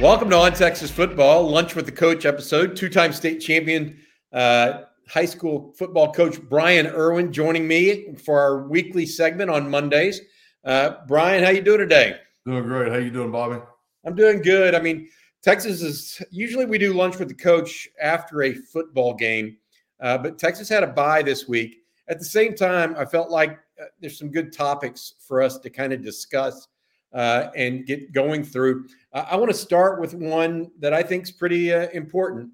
Welcome 0.00 0.28
to 0.30 0.36
On 0.36 0.52
Texas 0.52 0.90
Football, 0.90 1.48
Lunch 1.48 1.76
with 1.76 1.86
the 1.86 1.92
Coach 1.92 2.26
episode. 2.26 2.74
Two 2.74 2.88
time 2.88 3.12
state 3.12 3.38
champion 3.38 3.96
uh, 4.32 4.80
high 5.08 5.24
school 5.24 5.72
football 5.78 6.12
coach 6.12 6.40
Brian 6.42 6.88
Irwin 6.88 7.32
joining 7.32 7.68
me 7.68 8.14
for 8.16 8.40
our 8.40 8.66
weekly 8.66 9.06
segment 9.06 9.50
on 9.50 9.70
Mondays. 9.70 10.20
Uh, 10.64 10.96
Brian, 11.06 11.44
how 11.44 11.50
you 11.50 11.62
doing 11.62 11.78
today? 11.78 12.16
Doing 12.44 12.64
great. 12.64 12.90
How 12.90 12.98
you 12.98 13.12
doing, 13.12 13.30
Bobby? 13.30 13.62
I'm 14.04 14.16
doing 14.16 14.42
good. 14.42 14.74
I 14.74 14.80
mean, 14.80 15.08
Texas 15.44 15.80
is 15.80 16.20
usually 16.32 16.66
we 16.66 16.76
do 16.76 16.92
lunch 16.92 17.20
with 17.20 17.28
the 17.28 17.34
coach 17.34 17.88
after 18.02 18.42
a 18.42 18.52
football 18.52 19.14
game, 19.14 19.56
uh, 20.00 20.18
but 20.18 20.38
Texas 20.38 20.68
had 20.68 20.82
a 20.82 20.88
bye 20.88 21.22
this 21.22 21.46
week. 21.46 21.76
At 22.08 22.18
the 22.18 22.24
same 22.24 22.56
time, 22.56 22.96
I 22.98 23.04
felt 23.04 23.30
like 23.30 23.60
uh, 23.80 23.84
there's 24.00 24.18
some 24.18 24.32
good 24.32 24.52
topics 24.52 25.14
for 25.20 25.40
us 25.40 25.58
to 25.58 25.70
kind 25.70 25.92
of 25.92 26.02
discuss 26.02 26.66
uh, 27.14 27.50
and 27.56 27.86
get 27.86 28.12
going 28.12 28.44
through. 28.44 28.88
I 29.12 29.36
want 29.36 29.50
to 29.50 29.56
start 29.56 30.00
with 30.00 30.14
one 30.14 30.70
that 30.80 30.92
I 30.92 31.02
think 31.02 31.22
is 31.22 31.30
pretty 31.30 31.72
uh, 31.72 31.88
important. 31.90 32.50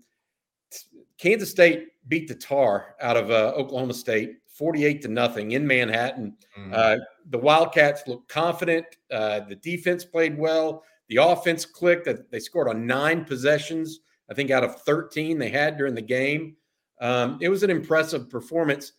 Kansas 1.18 1.50
State 1.50 1.88
beat 2.08 2.28
the 2.28 2.34
tar 2.34 2.94
out 3.00 3.16
of 3.16 3.30
uh, 3.30 3.52
Oklahoma 3.56 3.94
State, 3.94 4.36
48 4.48 5.02
to 5.02 5.08
nothing 5.08 5.52
in 5.52 5.66
Manhattan. 5.66 6.36
Mm-hmm. 6.58 6.72
Uh, 6.74 6.96
the 7.30 7.38
Wildcats 7.38 8.06
looked 8.06 8.28
confident. 8.28 8.86
Uh, 9.10 9.40
the 9.40 9.56
defense 9.56 10.04
played 10.04 10.36
well. 10.38 10.84
The 11.08 11.16
offense 11.16 11.64
clicked. 11.64 12.08
They 12.30 12.40
scored 12.40 12.68
on 12.68 12.86
nine 12.86 13.24
possessions, 13.24 14.00
I 14.30 14.34
think, 14.34 14.50
out 14.50 14.62
of 14.62 14.80
13 14.82 15.38
they 15.38 15.50
had 15.50 15.76
during 15.76 15.94
the 15.94 16.02
game. 16.02 16.56
Um, 17.00 17.38
it 17.40 17.48
was 17.48 17.62
an 17.62 17.70
impressive 17.70 18.28
performance. 18.28 18.92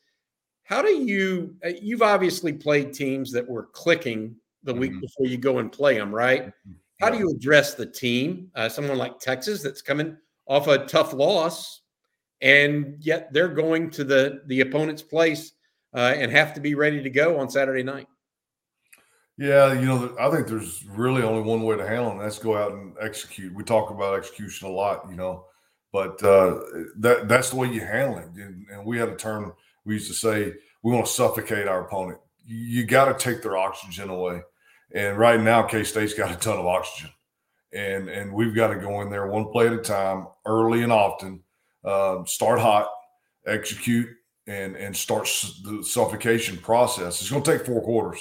How 0.63 0.81
do 0.81 0.89
you? 0.89 1.55
You've 1.81 2.01
obviously 2.01 2.53
played 2.53 2.93
teams 2.93 3.31
that 3.31 3.47
were 3.47 3.67
clicking 3.67 4.35
the 4.63 4.73
week 4.73 4.91
mm-hmm. 4.91 5.01
before 5.01 5.25
you 5.27 5.37
go 5.37 5.59
and 5.59 5.71
play 5.71 5.97
them, 5.97 6.13
right? 6.13 6.47
Mm-hmm. 6.47 6.71
How 6.99 7.09
do 7.09 7.17
you 7.17 7.29
address 7.31 7.73
the 7.73 7.85
team? 7.85 8.51
Uh, 8.55 8.69
someone 8.69 8.97
like 8.97 9.19
Texas 9.19 9.63
that's 9.63 9.81
coming 9.81 10.17
off 10.45 10.67
a 10.67 10.85
tough 10.85 11.13
loss, 11.13 11.81
and 12.41 12.95
yet 12.99 13.33
they're 13.33 13.47
going 13.47 13.89
to 13.91 14.03
the 14.03 14.41
the 14.45 14.61
opponent's 14.61 15.01
place 15.01 15.53
uh, 15.95 16.13
and 16.15 16.31
have 16.31 16.53
to 16.53 16.61
be 16.61 16.75
ready 16.75 17.01
to 17.01 17.09
go 17.09 17.39
on 17.39 17.49
Saturday 17.49 17.83
night. 17.83 18.07
Yeah, 19.37 19.73
you 19.73 19.87
know, 19.87 20.15
I 20.19 20.29
think 20.29 20.47
there's 20.47 20.85
really 20.85 21.23
only 21.23 21.41
one 21.41 21.63
way 21.63 21.75
to 21.75 21.87
handle 21.87 22.09
it, 22.09 22.11
and 22.13 22.21
that's 22.21 22.37
go 22.37 22.55
out 22.55 22.73
and 22.73 22.93
execute. 23.01 23.53
We 23.55 23.63
talk 23.63 23.89
about 23.89 24.15
execution 24.15 24.67
a 24.67 24.71
lot, 24.71 25.07
you 25.09 25.15
know, 25.15 25.45
but 25.91 26.21
uh, 26.23 26.59
that 26.97 27.27
that's 27.27 27.49
the 27.49 27.55
way 27.55 27.71
you 27.71 27.81
handle 27.81 28.19
it. 28.19 28.27
And, 28.35 28.67
and 28.71 28.85
we 28.85 28.99
had 28.99 29.09
a 29.09 29.15
term 29.15 29.53
we 29.85 29.95
used 29.95 30.07
to 30.07 30.13
say 30.13 30.53
we 30.83 30.93
want 30.93 31.05
to 31.05 31.11
suffocate 31.11 31.67
our 31.67 31.85
opponent. 31.85 32.19
You, 32.45 32.57
you 32.57 32.85
got 32.85 33.05
to 33.05 33.31
take 33.31 33.41
their 33.41 33.57
oxygen 33.57 34.09
away. 34.09 34.41
And 34.93 35.17
right 35.17 35.39
now, 35.39 35.63
K 35.63 35.83
State's 35.83 36.13
got 36.13 36.31
a 36.31 36.35
ton 36.35 36.57
of 36.57 36.65
oxygen, 36.65 37.11
and 37.73 38.09
and 38.09 38.33
we've 38.33 38.55
got 38.55 38.67
to 38.67 38.75
go 38.75 39.01
in 39.01 39.09
there 39.09 39.27
one 39.27 39.49
play 39.51 39.67
at 39.67 39.73
a 39.73 39.77
time, 39.77 40.27
early 40.45 40.83
and 40.83 40.91
often. 40.91 41.43
Um, 41.83 42.27
start 42.27 42.59
hot, 42.59 42.89
execute, 43.47 44.09
and 44.47 44.75
and 44.75 44.95
start 44.95 45.23
the 45.63 45.83
suffocation 45.83 46.57
process. 46.57 47.21
It's 47.21 47.31
going 47.31 47.43
to 47.43 47.51
take 47.57 47.65
four 47.65 47.81
quarters, 47.81 48.19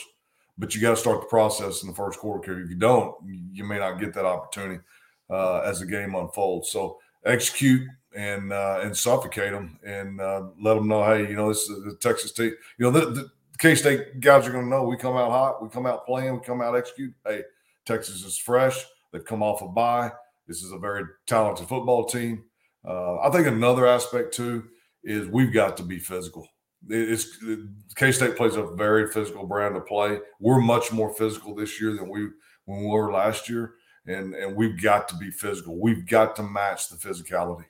but 0.57 0.75
you 0.75 0.81
got 0.81 0.91
to 0.91 0.97
start 0.97 1.21
the 1.21 1.27
process 1.27 1.83
in 1.83 1.89
the 1.89 1.95
first 1.95 2.19
quarter. 2.19 2.61
If 2.61 2.71
you 2.71 2.77
don't, 2.77 3.15
you 3.53 3.65
may 3.65 3.79
not 3.79 4.01
get 4.01 4.15
that 4.15 4.25
opportunity 4.25 4.81
uh, 5.29 5.61
as 5.61 5.81
the 5.81 5.87
game 5.87 6.15
unfolds. 6.15 6.71
So 6.71 6.99
execute 7.25 7.87
and 8.15 8.53
uh, 8.53 8.81
and 8.83 8.97
suffocate 8.97 9.53
them 9.53 9.79
and 9.84 10.21
uh, 10.21 10.45
let 10.61 10.75
them 10.75 10.89
know, 10.89 11.05
hey, 11.05 11.29
you 11.29 11.37
know, 11.37 11.49
this 11.49 11.69
is 11.69 11.84
the 11.84 11.97
Texas 11.97 12.33
team. 12.33 12.55
You 12.79 12.91
know, 12.91 12.93
the, 12.93 13.11
the 13.11 13.31
K 13.61 13.75
State 13.75 14.20
guys 14.20 14.47
are 14.47 14.53
going 14.53 14.64
to 14.64 14.70
know 14.70 14.84
we 14.84 14.97
come 14.97 15.19
out 15.19 15.30
hot, 15.30 15.62
we 15.62 15.69
come 15.69 15.84
out 15.84 16.06
playing, 16.06 16.33
we 16.33 16.41
come 16.41 16.62
out 16.62 16.75
execute. 16.75 17.14
Hey, 17.27 17.42
Texas 17.84 18.25
is 18.25 18.39
fresh. 18.39 18.83
They've 19.12 19.25
come 19.25 19.42
off 19.42 19.61
a 19.61 19.69
bye. 19.69 20.11
This 20.48 20.62
is 20.62 20.72
a 20.72 20.78
very 20.78 21.05
talented 21.27 21.69
football 21.69 22.06
team. 22.06 22.44
Uh, 22.88 23.19
I 23.19 23.31
think 23.31 23.47
another 23.47 23.87
aspect 23.87 24.32
too 24.32 24.65
is 25.04 25.28
we've 25.28 25.53
got 25.53 25.76
to 25.76 25.82
be 25.82 25.99
physical. 25.99 26.49
It's 26.88 27.37
K 27.97 28.12
State 28.12 28.34
plays 28.34 28.56
a 28.56 28.75
very 28.76 29.12
physical 29.12 29.47
brand 29.47 29.76
of 29.76 29.87
play. 29.87 30.19
We're 30.41 30.60
much 30.60 30.91
more 30.91 31.12
physical 31.12 31.54
this 31.54 31.78
year 31.78 31.93
than 31.93 32.09
we 32.09 32.28
when 32.65 32.81
we 32.81 32.87
were 32.87 33.12
last 33.12 33.50
year, 33.50 33.75
and 34.06 34.34
and 34.34 34.56
we've 34.56 34.81
got 34.81 35.06
to 35.10 35.16
be 35.16 35.31
physical. 35.31 35.78
We've 35.78 36.06
got 36.06 36.34
to 36.37 36.43
match 36.43 36.88
the 36.88 36.97
physicality. 36.97 37.66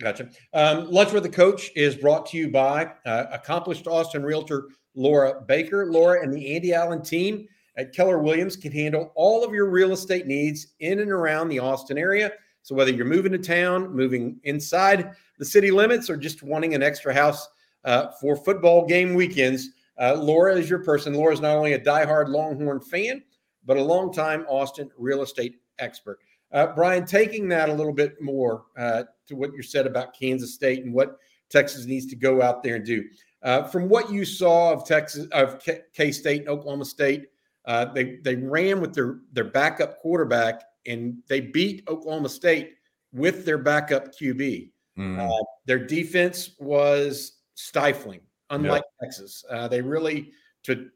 Gotcha. 0.00 0.30
Um, 0.54 0.90
Lunch 0.90 1.12
with 1.12 1.24
the 1.24 1.28
Coach 1.28 1.70
is 1.76 1.94
brought 1.94 2.24
to 2.26 2.38
you 2.38 2.50
by 2.50 2.90
uh, 3.04 3.26
accomplished 3.32 3.86
Austin 3.86 4.22
realtor 4.22 4.68
Laura 4.94 5.42
Baker. 5.46 5.92
Laura 5.92 6.22
and 6.22 6.32
the 6.32 6.54
Andy 6.54 6.72
Allen 6.72 7.02
team 7.02 7.46
at 7.76 7.92
Keller 7.94 8.18
Williams 8.18 8.56
can 8.56 8.72
handle 8.72 9.12
all 9.14 9.44
of 9.44 9.52
your 9.52 9.68
real 9.68 9.92
estate 9.92 10.26
needs 10.26 10.68
in 10.80 11.00
and 11.00 11.10
around 11.10 11.48
the 11.48 11.58
Austin 11.58 11.98
area. 11.98 12.32
So, 12.62 12.74
whether 12.74 12.90
you're 12.90 13.04
moving 13.04 13.32
to 13.32 13.38
town, 13.38 13.94
moving 13.94 14.40
inside 14.44 15.12
the 15.38 15.44
city 15.44 15.70
limits, 15.70 16.08
or 16.08 16.16
just 16.16 16.42
wanting 16.42 16.74
an 16.74 16.82
extra 16.82 17.12
house 17.12 17.46
uh, 17.84 18.08
for 18.20 18.36
football 18.36 18.86
game 18.86 19.14
weekends, 19.14 19.68
uh, 20.00 20.14
Laura 20.14 20.56
is 20.56 20.68
your 20.70 20.82
person. 20.82 21.12
Laura 21.12 21.34
is 21.34 21.40
not 21.40 21.56
only 21.56 21.74
a 21.74 21.80
diehard 21.80 22.28
Longhorn 22.28 22.80
fan, 22.80 23.22
but 23.66 23.76
a 23.76 23.82
longtime 23.82 24.46
Austin 24.48 24.90
real 24.96 25.20
estate 25.22 25.56
expert. 25.78 26.18
Uh, 26.52 26.68
Brian, 26.74 27.04
taking 27.04 27.48
that 27.48 27.68
a 27.68 27.72
little 27.72 27.92
bit 27.92 28.20
more 28.20 28.64
uh, 28.76 29.04
to 29.30 29.36
what 29.36 29.54
you 29.54 29.62
said 29.62 29.86
about 29.86 30.14
Kansas 30.14 30.54
State 30.54 30.84
and 30.84 30.92
what 30.92 31.16
Texas 31.48 31.86
needs 31.86 32.06
to 32.06 32.16
go 32.16 32.42
out 32.42 32.62
there 32.62 32.76
and 32.76 32.84
do. 32.84 33.04
Uh, 33.42 33.64
from 33.64 33.88
what 33.88 34.12
you 34.12 34.24
saw 34.24 34.72
of 34.72 34.86
Texas, 34.86 35.26
of 35.32 35.62
K 35.94 36.12
State 36.12 36.42
and 36.42 36.48
Oklahoma 36.50 36.84
State, 36.84 37.28
uh, 37.64 37.86
they 37.86 38.16
they 38.16 38.36
ran 38.36 38.80
with 38.80 38.94
their 38.94 39.20
their 39.32 39.44
backup 39.44 39.98
quarterback 39.98 40.62
and 40.86 41.18
they 41.28 41.40
beat 41.40 41.84
Oklahoma 41.88 42.28
State 42.28 42.74
with 43.12 43.44
their 43.44 43.58
backup 43.58 44.08
QB. 44.14 44.70
Mm. 44.98 45.18
Uh, 45.18 45.44
their 45.64 45.78
defense 45.78 46.50
was 46.58 47.38
stifling, 47.54 48.20
unlike 48.50 48.82
yep. 48.82 49.08
Texas. 49.08 49.44
Uh, 49.48 49.68
they 49.68 49.80
really, 49.80 50.32
to 50.64 50.88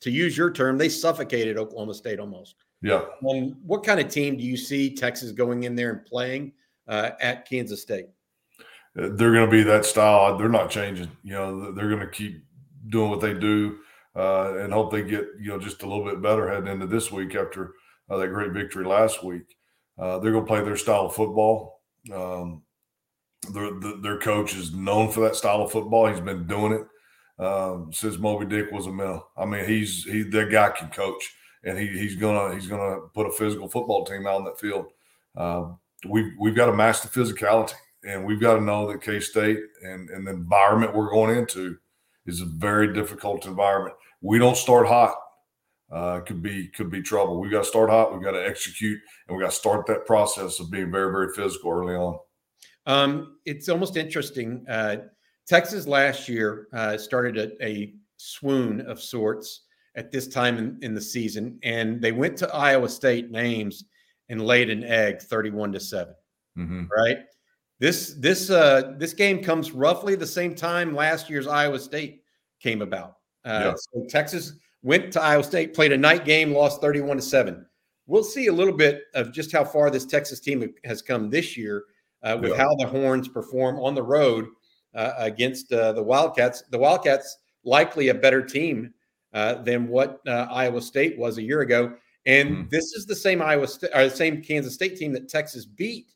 to 0.00 0.10
use 0.10 0.36
your 0.36 0.50
term, 0.50 0.76
they 0.76 0.88
suffocated 0.88 1.56
Oklahoma 1.56 1.94
State 1.94 2.18
almost. 2.18 2.56
Yeah. 2.82 3.02
Um, 3.28 3.56
what 3.64 3.84
kind 3.84 4.00
of 4.00 4.08
team 4.08 4.36
do 4.36 4.42
you 4.42 4.56
see 4.56 4.94
Texas 4.94 5.30
going 5.32 5.62
in 5.62 5.76
there 5.76 5.90
and 5.90 6.04
playing 6.04 6.52
uh, 6.88 7.10
at 7.20 7.48
Kansas 7.48 7.82
State? 7.82 8.06
they're 8.94 9.32
going 9.32 9.46
to 9.46 9.50
be 9.50 9.62
that 9.62 9.84
style. 9.84 10.36
They're 10.36 10.48
not 10.48 10.70
changing. 10.70 11.10
You 11.22 11.32
know, 11.32 11.72
they're 11.72 11.88
going 11.88 12.00
to 12.00 12.08
keep 12.08 12.44
doing 12.88 13.10
what 13.10 13.20
they 13.20 13.34
do 13.34 13.78
uh, 14.14 14.58
and 14.58 14.72
hope 14.72 14.92
they 14.92 15.02
get 15.02 15.24
you 15.40 15.48
know 15.48 15.58
just 15.58 15.82
a 15.82 15.88
little 15.88 16.04
bit 16.04 16.20
better 16.20 16.48
heading 16.48 16.72
into 16.72 16.86
this 16.86 17.10
week 17.10 17.34
after 17.34 17.74
uh, 18.10 18.16
that 18.18 18.28
great 18.28 18.52
victory 18.52 18.84
last 18.84 19.24
week. 19.24 19.56
Uh, 19.98 20.18
they're 20.18 20.32
going 20.32 20.44
to 20.44 20.48
play 20.48 20.62
their 20.62 20.76
style 20.76 21.06
of 21.06 21.14
football. 21.14 21.80
Um, 22.12 22.62
their, 23.52 23.70
their 24.00 24.18
coach 24.18 24.54
is 24.54 24.72
known 24.72 25.10
for 25.10 25.20
that 25.20 25.36
style 25.36 25.62
of 25.62 25.72
football. 25.72 26.06
He's 26.06 26.20
been 26.20 26.46
doing 26.46 26.72
it 26.72 27.44
um, 27.44 27.92
since 27.92 28.18
Moby 28.18 28.46
Dick 28.46 28.70
was 28.70 28.86
a 28.86 28.92
mill. 28.92 29.28
I 29.36 29.44
mean, 29.44 29.64
he's 29.66 30.04
he 30.04 30.22
that 30.22 30.50
guy 30.50 30.70
can 30.70 30.90
coach, 30.90 31.34
and 31.64 31.78
he, 31.78 31.86
he's 31.86 32.16
gonna 32.16 32.54
he's 32.54 32.66
gonna 32.66 33.00
put 33.14 33.26
a 33.26 33.32
physical 33.32 33.68
football 33.68 34.04
team 34.04 34.26
out 34.26 34.36
on 34.36 34.44
that 34.44 34.60
field. 34.60 34.86
Uh, 35.36 35.72
we've 36.08 36.32
we've 36.38 36.56
got 36.56 36.66
to 36.66 36.72
match 36.72 37.02
the 37.02 37.08
physicality 37.08 37.74
and 38.04 38.24
we've 38.24 38.40
got 38.40 38.54
to 38.54 38.60
know 38.60 38.90
that 38.90 39.02
K 39.02 39.20
State 39.20 39.60
and, 39.82 40.10
and 40.10 40.26
the 40.26 40.32
environment 40.32 40.94
we're 40.94 41.10
going 41.10 41.36
into 41.36 41.76
is 42.26 42.40
a 42.40 42.46
very 42.46 42.92
difficult 42.92 43.46
environment. 43.46 43.94
We 44.20 44.38
don't 44.38 44.56
start 44.56 44.86
hot. 44.86 45.16
Uh, 45.90 46.20
could 46.20 46.42
be 46.42 46.68
could 46.68 46.90
be 46.90 47.02
trouble. 47.02 47.38
We've 47.38 47.50
got 47.50 47.64
to 47.64 47.68
start 47.68 47.90
hot. 47.90 48.12
We've 48.12 48.22
got 48.22 48.32
to 48.32 48.46
execute, 48.46 48.98
and 49.28 49.36
we 49.36 49.42
got 49.42 49.50
to 49.50 49.56
start 49.56 49.86
that 49.86 50.06
process 50.06 50.58
of 50.58 50.70
being 50.70 50.90
very 50.90 51.12
very 51.12 51.32
physical 51.34 51.70
early 51.70 51.94
on. 51.94 52.18
Um, 52.86 53.36
it's 53.44 53.68
almost 53.68 53.96
interesting. 53.96 54.64
Uh, 54.68 54.96
Texas 55.46 55.86
last 55.86 56.28
year 56.28 56.68
uh, 56.72 56.96
started 56.96 57.36
a, 57.36 57.64
a, 57.64 57.94
swoon 58.16 58.80
of 58.82 59.02
sorts 59.02 59.62
at 59.96 60.12
this 60.12 60.28
time 60.28 60.56
in, 60.56 60.78
in, 60.80 60.94
the 60.94 61.00
season, 61.00 61.58
and 61.64 62.00
they 62.00 62.12
went 62.12 62.36
to 62.36 62.54
Iowa 62.54 62.88
State 62.88 63.32
names 63.32 63.84
and 64.28 64.44
laid 64.44 64.70
an 64.70 64.84
egg, 64.84 65.20
thirty-one 65.22 65.72
to 65.72 65.80
7 65.80 66.14
mm-hmm. 66.58 66.84
Right 66.94 67.18
this 67.82 68.14
this 68.20 68.48
uh, 68.48 68.92
this 68.96 69.12
game 69.12 69.42
comes 69.42 69.72
roughly 69.72 70.14
the 70.14 70.24
same 70.24 70.54
time 70.54 70.94
last 70.94 71.28
year's 71.28 71.48
Iowa 71.48 71.80
State 71.80 72.22
came 72.60 72.80
about. 72.80 73.16
Uh, 73.44 73.60
yeah. 73.64 73.74
so 73.76 74.06
Texas 74.08 74.52
went 74.84 75.12
to 75.14 75.20
Iowa 75.20 75.42
State, 75.42 75.74
played 75.74 75.90
a 75.90 75.96
night 75.96 76.24
game, 76.24 76.52
lost 76.52 76.80
31 76.80 77.16
to 77.16 77.22
7. 77.22 77.66
We'll 78.06 78.22
see 78.22 78.46
a 78.46 78.52
little 78.52 78.76
bit 78.76 79.02
of 79.16 79.32
just 79.32 79.50
how 79.50 79.64
far 79.64 79.90
this 79.90 80.06
Texas 80.06 80.38
team 80.38 80.72
has 80.84 81.02
come 81.02 81.28
this 81.28 81.56
year 81.56 81.86
uh, 82.22 82.38
with 82.40 82.52
yeah. 82.52 82.58
how 82.58 82.72
the 82.76 82.86
Horns 82.86 83.26
perform 83.26 83.80
on 83.80 83.96
the 83.96 84.02
road 84.02 84.46
uh, 84.94 85.14
against 85.18 85.72
uh, 85.72 85.92
the 85.92 86.02
Wildcats. 86.04 86.62
The 86.70 86.78
Wildcats 86.78 87.38
likely 87.64 88.10
a 88.10 88.14
better 88.14 88.42
team 88.42 88.94
uh, 89.32 89.54
than 89.54 89.88
what 89.88 90.20
uh, 90.28 90.46
Iowa 90.52 90.80
State 90.82 91.18
was 91.18 91.38
a 91.38 91.42
year 91.42 91.62
ago. 91.62 91.94
And 92.26 92.50
mm. 92.50 92.70
this 92.70 92.92
is 92.92 93.06
the 93.06 93.16
same 93.16 93.42
Iowa 93.42 93.66
State, 93.66 93.90
or 93.94 94.04
the 94.04 94.16
same 94.16 94.42
Kansas 94.42 94.74
State 94.74 94.96
team 94.96 95.12
that 95.12 95.28
Texas 95.28 95.64
beat 95.64 96.12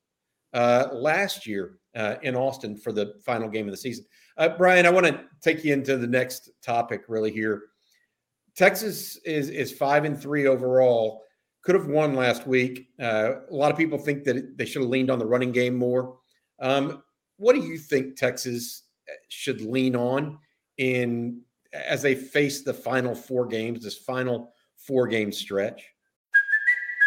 uh, 0.52 0.88
last 0.92 1.46
year 1.46 1.78
uh, 1.94 2.16
in 2.22 2.36
Austin 2.36 2.76
for 2.76 2.92
the 2.92 3.14
final 3.24 3.48
game 3.48 3.66
of 3.66 3.72
the 3.72 3.76
season. 3.76 4.04
Uh, 4.36 4.50
Brian, 4.50 4.86
I 4.86 4.90
want 4.90 5.06
to 5.06 5.24
take 5.40 5.64
you 5.64 5.72
into 5.72 5.96
the 5.96 6.06
next 6.06 6.50
topic 6.62 7.04
really 7.08 7.30
here. 7.30 7.64
Texas 8.54 9.16
is 9.24 9.50
is 9.50 9.72
five 9.72 10.04
and 10.04 10.18
three 10.20 10.46
overall. 10.46 11.22
could 11.62 11.74
have 11.74 11.86
won 11.86 12.14
last 12.14 12.46
week. 12.46 12.88
Uh, 13.00 13.40
a 13.50 13.54
lot 13.54 13.72
of 13.72 13.76
people 13.76 13.98
think 13.98 14.24
that 14.24 14.56
they 14.56 14.64
should 14.64 14.82
have 14.82 14.90
leaned 14.90 15.10
on 15.10 15.18
the 15.18 15.26
running 15.26 15.52
game 15.52 15.74
more. 15.74 16.16
Um, 16.60 17.02
what 17.38 17.54
do 17.54 17.62
you 17.62 17.76
think 17.76 18.16
Texas 18.16 18.84
uh, 19.10 19.14
should 19.28 19.60
lean 19.60 19.96
on 19.96 20.38
in 20.78 21.42
as 21.72 22.02
they 22.02 22.14
face 22.14 22.62
the 22.62 22.72
final 22.72 23.14
four 23.14 23.46
games, 23.46 23.82
this 23.82 23.98
final 23.98 24.52
four 24.76 25.06
game 25.06 25.32
stretch? 25.32 25.82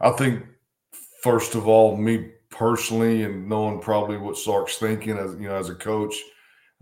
I 0.00 0.10
think 0.10 0.44
first 1.22 1.54
of 1.54 1.66
all, 1.66 1.96
me 1.96 2.30
personally, 2.50 3.24
and 3.24 3.48
knowing 3.48 3.80
probably 3.80 4.16
what 4.16 4.36
Sark's 4.36 4.78
thinking 4.78 5.18
as 5.18 5.34
you 5.34 5.48
know 5.48 5.56
as 5.56 5.68
a 5.68 5.74
coach, 5.74 6.14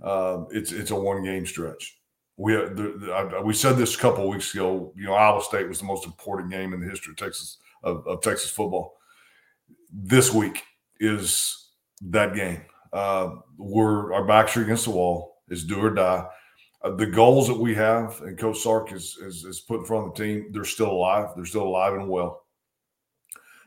uh, 0.03 0.45
it's 0.51 0.73
it's 0.73 0.91
a 0.91 0.97
one 0.97 1.25
game 1.25 1.47
stretch. 1.47 1.99
We 2.37 2.53
the, 2.53 2.97
the, 2.99 3.13
I, 3.13 3.41
we 3.41 3.55
said 3.55 3.77
this 3.77 3.95
a 3.95 3.99
couple 3.99 4.29
weeks 4.29 4.55
ago. 4.55 4.93
You 4.97 5.07
know, 5.07 5.15
Iowa 5.15 5.43
State 5.43 5.69
was 5.69 5.79
the 5.79 5.87
most 5.87 6.07
important 6.07 6.51
game 6.51 6.73
in 6.73 6.81
the 6.81 6.89
history 6.89 7.13
of 7.13 7.17
Texas 7.17 7.59
of, 7.83 8.07
of 8.07 8.23
Texas 8.23 8.51
football. 8.51 8.97
This 9.93 10.33
week 10.33 10.63
is 11.01 11.71
that 12.03 12.35
game. 12.35 12.63
Uh, 12.93 13.31
we're 13.57 14.13
our 14.13 14.27
backs 14.27 14.57
are 14.57 14.63
against 14.63 14.85
the 14.85 14.91
wall. 14.91 15.37
It's 15.49 15.65
do 15.65 15.81
or 15.81 15.91
die. 15.91 16.27
Uh, 16.83 16.91
the 16.91 17.07
goals 17.07 17.49
that 17.49 17.59
we 17.59 17.75
have, 17.75 18.21
and 18.21 18.39
Coach 18.39 18.59
Sark 18.59 18.93
is, 18.93 19.17
is, 19.23 19.45
is 19.45 19.61
put 19.61 19.81
in 19.81 19.87
front 19.87 20.09
of 20.09 20.15
the 20.15 20.23
team. 20.23 20.51
They're 20.53 20.65
still 20.65 20.91
alive. 20.91 21.31
They're 21.35 21.47
still 21.47 21.67
alive 21.67 21.95
and 21.95 22.09
well 22.09 22.45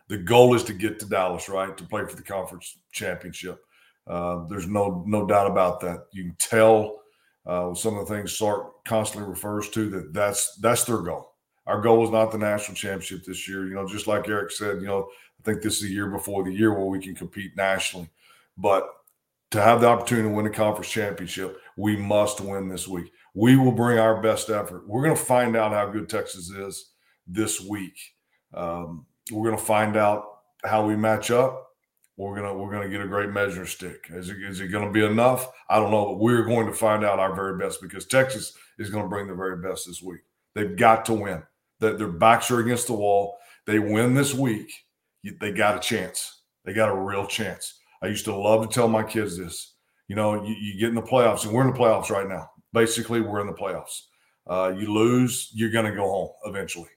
the 0.09 0.17
goal 0.17 0.55
is 0.55 0.63
to 0.65 0.73
get 0.73 0.99
to 0.99 1.05
Dallas, 1.05 1.47
right, 1.47 1.77
to 1.77 1.83
play 1.85 2.05
for 2.05 2.15
the 2.15 2.23
conference 2.23 2.77
championship. 2.91 3.63
Uh, 4.07 4.47
there's 4.47 4.67
no 4.67 5.03
no 5.07 5.25
doubt 5.25 5.49
about 5.49 5.79
that. 5.81 6.07
You 6.11 6.23
can 6.23 6.35
tell 6.39 7.01
uh, 7.45 7.73
some 7.73 7.97
of 7.97 8.07
the 8.07 8.13
things 8.13 8.35
Sark 8.35 8.83
constantly 8.85 9.29
refers 9.29 9.69
to 9.69 9.89
that 9.91 10.13
that's 10.13 10.55
that's 10.57 10.83
their 10.83 10.97
goal. 10.97 11.35
Our 11.67 11.79
goal 11.79 12.03
is 12.03 12.09
not 12.09 12.31
the 12.31 12.39
national 12.39 12.75
championship 12.75 13.23
this 13.23 13.47
year. 13.47 13.67
You 13.67 13.75
know, 13.75 13.87
just 13.87 14.07
like 14.07 14.27
Eric 14.27 14.51
said, 14.51 14.81
you 14.81 14.87
know, 14.87 15.07
I 15.39 15.43
think 15.43 15.61
this 15.61 15.75
is 15.75 15.83
the 15.83 15.93
year 15.93 16.09
before 16.09 16.43
the 16.43 16.51
year 16.51 16.73
where 16.73 16.87
we 16.87 16.99
can 16.99 17.13
compete 17.13 17.55
nationally. 17.55 18.09
But 18.57 18.89
to 19.51 19.61
have 19.61 19.79
the 19.79 19.87
opportunity 19.87 20.27
to 20.27 20.33
win 20.33 20.47
a 20.47 20.49
conference 20.49 20.89
championship, 20.89 21.59
we 21.77 21.95
must 21.95 22.41
win 22.41 22.67
this 22.67 22.87
week. 22.87 23.11
We 23.35 23.55
will 23.55 23.71
bring 23.71 23.99
our 23.99 24.21
best 24.21 24.49
effort. 24.49 24.87
We're 24.87 25.03
going 25.03 25.15
to 25.15 25.23
find 25.23 25.55
out 25.55 25.71
how 25.71 25.87
good 25.87 26.09
Texas 26.09 26.49
is 26.49 26.91
this 27.27 27.61
week. 27.61 27.97
Um, 28.53 29.05
we're 29.31 29.45
going 29.45 29.57
to 29.57 29.63
find 29.63 29.97
out 29.97 30.25
how 30.63 30.85
we 30.85 30.95
match 30.95 31.31
up. 31.31 31.67
We're 32.17 32.35
gonna 32.35 32.53
we're 32.53 32.71
gonna 32.71 32.89
get 32.89 32.99
a 32.99 33.07
great 33.07 33.29
measuring 33.29 33.65
stick. 33.65 34.07
Is 34.09 34.29
it, 34.29 34.35
is 34.41 34.59
it 34.59 34.67
going 34.67 34.85
to 34.85 34.91
be 34.91 35.05
enough? 35.05 35.49
I 35.69 35.79
don't 35.79 35.89
know, 35.89 36.07
but 36.07 36.19
we're 36.19 36.43
going 36.43 36.67
to 36.67 36.73
find 36.73 37.05
out 37.05 37.17
our 37.17 37.33
very 37.33 37.57
best 37.57 37.81
because 37.81 38.05
Texas 38.05 38.53
is 38.77 38.89
going 38.89 39.03
to 39.03 39.09
bring 39.09 39.27
the 39.27 39.35
very 39.35 39.61
best 39.61 39.87
this 39.87 40.01
week. 40.01 40.19
They've 40.53 40.75
got 40.75 41.05
to 41.05 41.13
win. 41.13 41.43
That 41.79 41.97
their 41.97 42.09
backs 42.09 42.51
are 42.51 42.59
against 42.59 42.87
the 42.87 42.93
wall. 42.93 43.37
They 43.65 43.79
win 43.79 44.13
this 44.13 44.33
week. 44.33 44.69
They 45.39 45.53
got 45.53 45.77
a 45.77 45.79
chance. 45.79 46.41
They 46.65 46.73
got 46.73 46.89
a 46.89 46.95
real 46.95 47.25
chance. 47.25 47.79
I 48.03 48.07
used 48.07 48.25
to 48.25 48.35
love 48.35 48.67
to 48.67 48.73
tell 48.73 48.89
my 48.89 49.03
kids 49.03 49.37
this. 49.37 49.75
You 50.09 50.15
know, 50.15 50.43
you, 50.43 50.55
you 50.55 50.79
get 50.79 50.89
in 50.89 50.95
the 50.95 51.01
playoffs, 51.01 51.45
and 51.45 51.53
we're 51.53 51.65
in 51.65 51.73
the 51.73 51.79
playoffs 51.79 52.09
right 52.09 52.27
now. 52.27 52.49
Basically, 52.73 53.21
we're 53.21 53.39
in 53.39 53.47
the 53.47 53.53
playoffs. 53.53 54.07
Uh, 54.45 54.73
you 54.77 54.91
lose, 54.91 55.51
you're 55.53 55.71
going 55.71 55.85
to 55.85 55.95
go 55.95 56.03
home 56.03 56.29
eventually. 56.45 56.89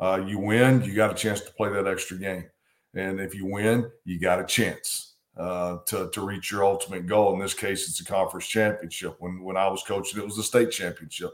Uh, 0.00 0.24
you 0.26 0.38
win, 0.38 0.82
you 0.82 0.94
got 0.94 1.10
a 1.10 1.14
chance 1.14 1.40
to 1.42 1.52
play 1.52 1.68
that 1.70 1.86
extra 1.86 2.16
game. 2.16 2.46
And 2.94 3.20
if 3.20 3.34
you 3.34 3.46
win, 3.46 3.90
you 4.04 4.18
got 4.18 4.40
a 4.40 4.46
chance 4.46 5.14
uh, 5.36 5.78
to, 5.86 6.10
to 6.10 6.26
reach 6.26 6.50
your 6.50 6.64
ultimate 6.64 7.06
goal. 7.06 7.34
In 7.34 7.40
this 7.40 7.54
case, 7.54 7.88
it's 7.88 8.00
a 8.00 8.04
conference 8.04 8.46
championship. 8.46 9.16
When, 9.18 9.42
when 9.42 9.56
I 9.56 9.68
was 9.68 9.82
coaching, 9.82 10.18
it 10.18 10.24
was 10.24 10.38
a 10.38 10.42
state 10.42 10.70
championship. 10.70 11.30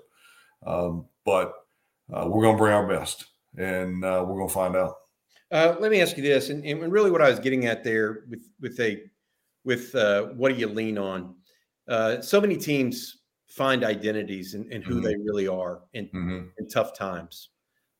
Um, 0.66 1.06
but 1.24 1.54
uh, 2.12 2.26
we're 2.28 2.42
going 2.42 2.56
to 2.56 2.60
bring 2.60 2.74
our 2.74 2.88
best 2.88 3.26
and 3.56 4.04
uh, 4.04 4.24
we're 4.26 4.36
going 4.36 4.48
to 4.48 4.54
find 4.54 4.76
out. 4.76 4.96
Uh, 5.52 5.76
let 5.78 5.92
me 5.92 6.00
ask 6.00 6.16
you 6.16 6.24
this, 6.24 6.50
and, 6.50 6.64
and, 6.64 6.90
really, 6.90 7.08
what 7.08 7.22
I 7.22 7.30
was 7.30 7.38
getting 7.38 7.66
at 7.66 7.84
there 7.84 8.24
with 8.28 8.48
with 8.60 8.80
a 8.80 9.04
with 9.64 9.94
uh, 9.94 10.24
what 10.34 10.52
do 10.52 10.58
you 10.58 10.66
lean 10.66 10.98
on? 10.98 11.36
so 12.20 12.40
many 12.40 12.56
teams 12.56 13.18
find 13.46 13.84
identities 13.84 14.54
in 14.54 14.82
who 14.82 14.96
mm-hmm. 14.96 15.04
they 15.04 15.16
really 15.16 15.46
are 15.46 15.82
in, 15.94 16.06
mm-hmm. 16.06 16.46
in 16.58 16.68
tough 16.68 16.98
times. 16.98 17.50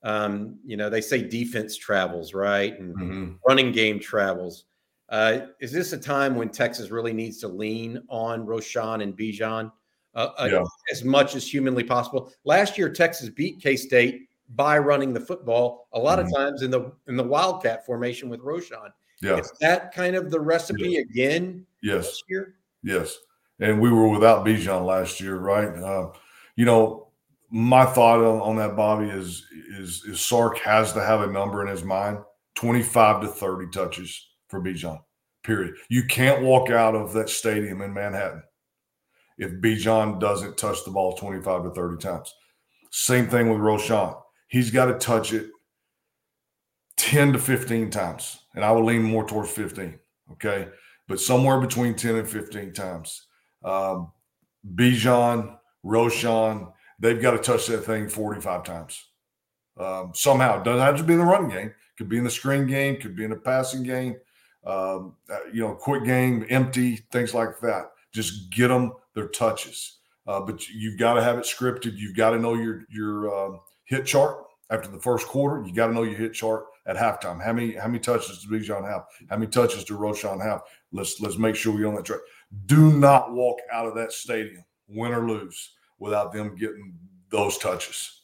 Um, 0.02 0.58
you 0.64 0.76
know, 0.76 0.88
they 0.88 1.00
say 1.00 1.22
defense 1.22 1.76
travels, 1.76 2.34
right? 2.34 2.78
And 2.78 2.94
mm-hmm. 2.94 3.32
running 3.46 3.72
game 3.72 3.98
travels. 3.98 4.64
Uh, 5.08 5.46
is 5.60 5.72
this 5.72 5.92
a 5.92 5.98
time 5.98 6.34
when 6.34 6.48
Texas 6.48 6.90
really 6.90 7.12
needs 7.12 7.38
to 7.38 7.48
lean 7.48 8.02
on 8.08 8.44
Roschon 8.44 9.02
and 9.02 9.16
Bijan 9.16 9.70
uh, 10.14 10.30
uh 10.38 10.48
yeah. 10.50 10.64
as 10.90 11.04
much 11.04 11.34
as 11.34 11.48
humanly 11.48 11.84
possible? 11.84 12.32
Last 12.44 12.76
year, 12.76 12.88
Texas 12.88 13.28
beat 13.28 13.60
K 13.60 13.76
State 13.76 14.28
by 14.50 14.78
running 14.78 15.12
the 15.12 15.20
football 15.20 15.88
a 15.92 15.98
lot 15.98 16.18
mm-hmm. 16.18 16.28
of 16.28 16.34
times 16.34 16.62
in 16.62 16.70
the 16.70 16.92
in 17.06 17.16
the 17.16 17.22
Wildcat 17.22 17.86
formation 17.86 18.28
with 18.28 18.40
Roschon. 18.40 18.90
Yeah, 19.22 19.38
is 19.38 19.52
that 19.60 19.94
kind 19.94 20.16
of 20.16 20.30
the 20.30 20.40
recipe 20.40 20.96
again? 20.96 21.64
Yes. 21.82 22.20
Yes, 22.82 23.16
and 23.58 23.80
we 23.80 23.90
were 23.90 24.08
without 24.08 24.46
Bijan 24.46 24.84
last 24.84 25.20
year, 25.20 25.36
right? 25.36 25.68
Uh, 25.68 26.10
you 26.54 26.64
know, 26.64 27.05
my 27.50 27.84
thought 27.84 28.20
on, 28.20 28.40
on, 28.40 28.56
that, 28.56 28.76
Bobby, 28.76 29.08
is, 29.08 29.46
is 29.78 30.04
is 30.04 30.20
Sark 30.20 30.58
has 30.58 30.92
to 30.92 31.02
have 31.02 31.20
a 31.20 31.32
number 31.32 31.62
in 31.62 31.68
his 31.68 31.84
mind: 31.84 32.18
twenty-five 32.54 33.20
to 33.22 33.28
thirty 33.28 33.66
touches 33.72 34.28
for 34.48 34.60
Bijan. 34.60 34.98
Period. 35.42 35.74
You 35.88 36.04
can't 36.04 36.42
walk 36.42 36.70
out 36.70 36.94
of 36.94 37.12
that 37.12 37.28
stadium 37.28 37.80
in 37.82 37.94
Manhattan 37.94 38.42
if 39.38 39.52
Bijan 39.52 40.18
doesn't 40.18 40.58
touch 40.58 40.84
the 40.84 40.90
ball 40.90 41.16
twenty-five 41.16 41.62
to 41.62 41.70
thirty 41.70 41.98
times. 41.98 42.34
Same 42.90 43.28
thing 43.28 43.48
with 43.48 43.60
Roschon. 43.60 44.20
He's 44.48 44.70
got 44.70 44.86
to 44.86 44.98
touch 44.98 45.32
it 45.32 45.50
ten 46.96 47.32
to 47.32 47.38
fifteen 47.38 47.90
times, 47.90 48.38
and 48.54 48.64
I 48.64 48.72
would 48.72 48.84
lean 48.84 49.02
more 49.02 49.26
towards 49.26 49.50
fifteen. 49.50 49.98
Okay, 50.32 50.68
but 51.06 51.20
somewhere 51.20 51.60
between 51.60 51.94
ten 51.94 52.16
and 52.16 52.28
fifteen 52.28 52.72
times. 52.72 53.26
Um, 53.64 54.12
Bijan, 54.74 55.56
Roschon 55.84 56.72
they've 56.98 57.20
got 57.20 57.32
to 57.32 57.38
touch 57.38 57.66
that 57.66 57.84
thing 57.84 58.08
45 58.08 58.64
times. 58.64 59.06
Um, 59.78 60.12
somehow, 60.14 60.60
it 60.60 60.64
doesn't 60.64 60.84
have 60.84 60.96
to 60.96 61.04
be 61.04 61.12
in 61.12 61.18
the 61.18 61.24
run 61.24 61.48
game. 61.48 61.74
Could 61.98 62.08
be 62.08 62.18
in 62.18 62.24
the 62.24 62.30
screen 62.30 62.66
game. 62.66 63.00
Could 63.00 63.16
be 63.16 63.24
in 63.24 63.30
the 63.30 63.36
passing 63.36 63.82
game. 63.82 64.16
Um, 64.64 65.14
uh, 65.30 65.38
you 65.52 65.60
know, 65.60 65.74
quick 65.74 66.04
game, 66.04 66.44
empty 66.50 66.96
things 67.12 67.34
like 67.34 67.60
that. 67.60 67.92
Just 68.12 68.50
get 68.50 68.68
them 68.68 68.92
their 69.14 69.28
touches. 69.28 69.98
Uh, 70.26 70.40
but 70.40 70.68
you've 70.68 70.98
got 70.98 71.14
to 71.14 71.22
have 71.22 71.38
it 71.38 71.44
scripted. 71.44 71.96
You've 71.96 72.16
got 72.16 72.30
to 72.30 72.38
know 72.38 72.54
your 72.54 72.82
your 72.90 73.34
um, 73.34 73.60
hit 73.84 74.06
chart 74.06 74.44
after 74.70 74.88
the 74.88 74.98
first 74.98 75.26
quarter. 75.26 75.64
You 75.64 75.72
got 75.72 75.86
to 75.86 75.94
know 75.94 76.02
your 76.02 76.18
hit 76.18 76.34
chart 76.34 76.64
at 76.86 76.96
halftime. 76.96 77.42
How 77.42 77.52
many 77.52 77.74
how 77.74 77.86
many 77.86 78.00
touches 78.00 78.38
does 78.38 78.46
Bijan 78.46 78.88
have? 78.88 79.04
How 79.30 79.36
many 79.36 79.50
touches 79.50 79.84
do 79.84 79.96
Roschon 79.96 80.42
have? 80.42 80.62
Let's 80.92 81.20
let's 81.20 81.38
make 81.38 81.54
sure 81.54 81.72
we're 81.72 81.86
on 81.86 81.94
that 81.94 82.04
track. 82.04 82.20
Do 82.66 82.92
not 82.92 83.32
walk 83.32 83.58
out 83.72 83.86
of 83.86 83.94
that 83.94 84.12
stadium, 84.12 84.64
win 84.88 85.12
or 85.12 85.28
lose, 85.28 85.75
without 85.98 86.32
them 86.32 86.56
getting 86.56 86.94
those 87.30 87.58
touches. 87.58 88.22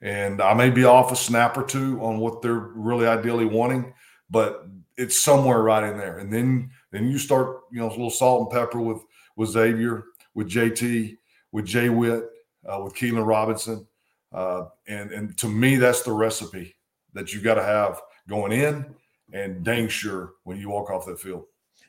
And 0.00 0.42
I 0.42 0.54
may 0.54 0.70
be 0.70 0.84
off 0.84 1.12
a 1.12 1.16
snap 1.16 1.56
or 1.56 1.64
two 1.64 1.98
on 2.00 2.18
what 2.18 2.42
they're 2.42 2.54
really 2.74 3.06
ideally 3.06 3.46
wanting, 3.46 3.94
but 4.28 4.66
it's 4.96 5.22
somewhere 5.22 5.62
right 5.62 5.82
in 5.82 5.96
there. 5.96 6.18
And 6.18 6.32
then 6.32 6.70
then 6.92 7.08
you 7.08 7.18
start, 7.18 7.60
you 7.72 7.80
know, 7.80 7.88
a 7.88 7.90
little 7.90 8.10
salt 8.10 8.42
and 8.42 8.50
pepper 8.50 8.80
with 8.80 9.02
with 9.36 9.50
Xavier, 9.50 10.04
with 10.34 10.48
JT, 10.48 11.16
with 11.52 11.64
Jay 11.64 11.88
Witt, 11.88 12.24
uh, 12.66 12.80
with 12.82 12.94
Keilan 12.94 13.26
Robinson. 13.26 13.86
Uh, 14.32 14.66
and 14.86 15.10
and 15.10 15.38
to 15.38 15.48
me, 15.48 15.76
that's 15.76 16.02
the 16.02 16.12
recipe 16.12 16.74
that 17.14 17.32
you've 17.32 17.44
got 17.44 17.54
to 17.54 17.62
have 17.62 18.00
going 18.28 18.52
in 18.52 18.84
and 19.32 19.64
dang 19.64 19.88
sure 19.88 20.34
when 20.44 20.58
you 20.58 20.68
walk 20.68 20.90
off 20.90 21.06
that 21.06 21.20
field. 21.20 21.44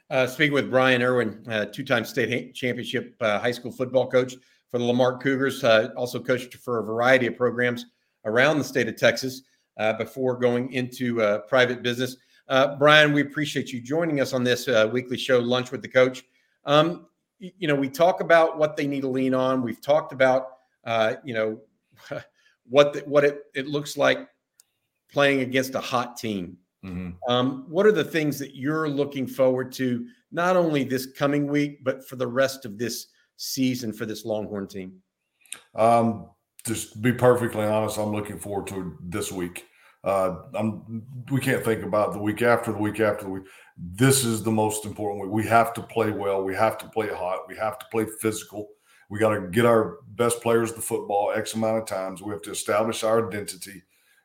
Uh, 0.10 0.28
speaking 0.28 0.54
with 0.54 0.70
Brian 0.70 1.02
Irwin, 1.02 1.44
uh, 1.50 1.66
two-time 1.66 2.06
state 2.06 2.54
championship 2.54 3.16
uh, 3.22 3.40
high 3.40 3.52
school 3.52 3.72
football 3.72 4.08
coach 4.10 4.36
for 4.70 4.78
the 4.78 4.84
La 4.84 4.94
Marque 4.94 5.22
Cougars. 5.22 5.64
Uh, 5.64 5.90
also 5.96 6.20
coached 6.20 6.56
for 6.56 6.80
a 6.80 6.84
variety 6.84 7.28
of 7.28 7.36
programs 7.36 7.86
around 8.26 8.58
the 8.58 8.64
state 8.64 8.88
of 8.88 8.96
Texas 8.96 9.44
uh, 9.78 9.94
before 9.94 10.38
going 10.38 10.72
into 10.74 11.22
uh, 11.22 11.40
private 11.40 11.82
business. 11.82 12.18
Uh, 12.48 12.76
Brian, 12.76 13.14
we 13.14 13.22
appreciate 13.22 13.72
you 13.72 13.82
joining 13.82 14.20
us 14.20 14.34
on 14.34 14.44
this 14.44 14.68
uh, 14.68 14.90
weekly 14.92 15.18
show, 15.18 15.40
Lunch 15.40 15.72
with 15.72 15.82
the 15.82 15.88
Coach. 15.88 16.24
Um, 16.66 17.08
you 17.40 17.68
know, 17.68 17.76
we 17.76 17.90
talk 17.90 18.22
about 18.22 18.58
what 18.58 18.78
they 18.78 18.88
need 18.88 19.02
to 19.02 19.08
lean 19.08 19.34
on. 19.34 19.62
We've 19.62 19.82
talked 19.82 20.14
about, 20.14 20.48
uh, 20.86 21.16
you 21.24 21.34
know, 21.34 21.60
what 22.70 22.94
the, 22.94 23.00
what 23.02 23.24
it, 23.24 23.44
it 23.56 23.68
looks 23.68 23.98
like 23.98 24.30
playing 25.12 25.42
against 25.42 25.76
a 25.76 25.80
hot 25.80 26.18
team. 26.18 26.58
Mhm. 26.84 27.16
Um, 27.28 27.66
what 27.68 27.86
are 27.86 27.92
the 27.92 28.04
things 28.04 28.38
that 28.40 28.56
you're 28.56 28.88
looking 28.88 29.26
forward 29.26 29.72
to, 29.74 30.08
not 30.32 30.56
only 30.56 30.84
this 30.84 31.08
coming 31.08 31.48
week, 31.48 31.84
but 31.84 32.08
for 32.08 32.16
the 32.16 32.28
rest 32.28 32.66
of 32.66 32.78
this 32.78 33.08
season 33.38 33.94
for 33.94 34.06
this 34.06 34.26
Longhorn 34.26 34.68
team? 34.68 35.02
Um, 35.74 36.30
just 36.66 37.02
be 37.02 37.14
perfectly 37.14 37.64
honest, 37.64 37.98
I'm 37.98 38.12
looking 38.12 38.40
forward 38.40 38.68
to 38.68 38.98
this 39.02 39.32
week. 39.32 39.66
Uh, 40.04 40.44
I'm. 40.54 41.04
We 41.32 41.40
can't 41.42 41.66
think 41.66 41.84
about 41.84 42.14
the 42.14 42.20
week 42.20 42.44
after 42.44 42.72
the 42.72 42.78
week 42.78 43.00
after 43.00 43.26
the 43.26 43.32
week. 43.32 43.44
This 43.76 44.24
is 44.24 44.44
the 44.44 44.52
most 44.52 44.86
important 44.86 45.24
week. 45.24 45.32
We 45.32 45.48
have 45.48 45.74
to 45.74 45.82
play 45.82 46.12
well. 46.12 46.44
We 46.44 46.54
have 46.54 46.78
to 46.80 46.88
play 46.88 47.08
hot. 47.08 47.48
We 47.48 47.56
have 47.58 47.80
to 47.80 47.86
play 47.92 48.06
physical. 48.22 48.68
We 49.10 49.18
got 49.18 49.34
to 49.34 49.42
get 49.48 49.66
our 49.66 49.98
best 50.10 50.42
players 50.42 50.74
the 50.74 50.82
football 50.82 51.32
X 51.36 51.56
amount 51.56 51.80
of 51.80 51.86
times. 51.88 52.22
We 52.22 52.32
have 52.32 52.44
to 52.44 52.52
establish 52.52 53.04
our 53.04 53.28
identity. 53.28 53.82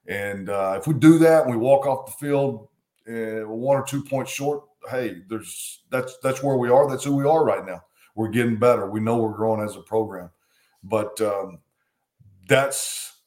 And 0.07 0.51
uh, 0.51 0.77
if 0.79 0.87
we 0.87 0.95
do 0.95 1.19
that 1.19 1.45
and 1.45 1.51
we 1.51 1.57
walk 1.57 1.87
off 1.87 2.07
the 2.07 2.27
field 2.27 2.69
uh, 3.09 3.47
one 3.49 3.77
or 3.77 3.85
two 3.85 4.03
points 4.03 4.31
short, 4.31 4.65
hey, 4.91 5.23
there's 5.29 5.83
that's 5.91 6.19
that's 6.23 6.43
where 6.43 6.57
we 6.57 6.69
are. 6.69 6.89
That's 6.91 7.05
who 7.05 7.17
we 7.17 7.25
are 7.25 7.43
right 7.43 7.65
now. 7.65 7.83
We're 8.15 8.29
getting 8.29 8.57
better. 8.57 8.91
We 8.91 9.01
know 9.01 9.19
we're 9.19 9.37
growing 9.37 9.63
as 9.63 9.77
a 9.77 9.81
program, 9.81 10.31
but 10.83 11.21
um, 11.21 11.59
that's 12.49 13.21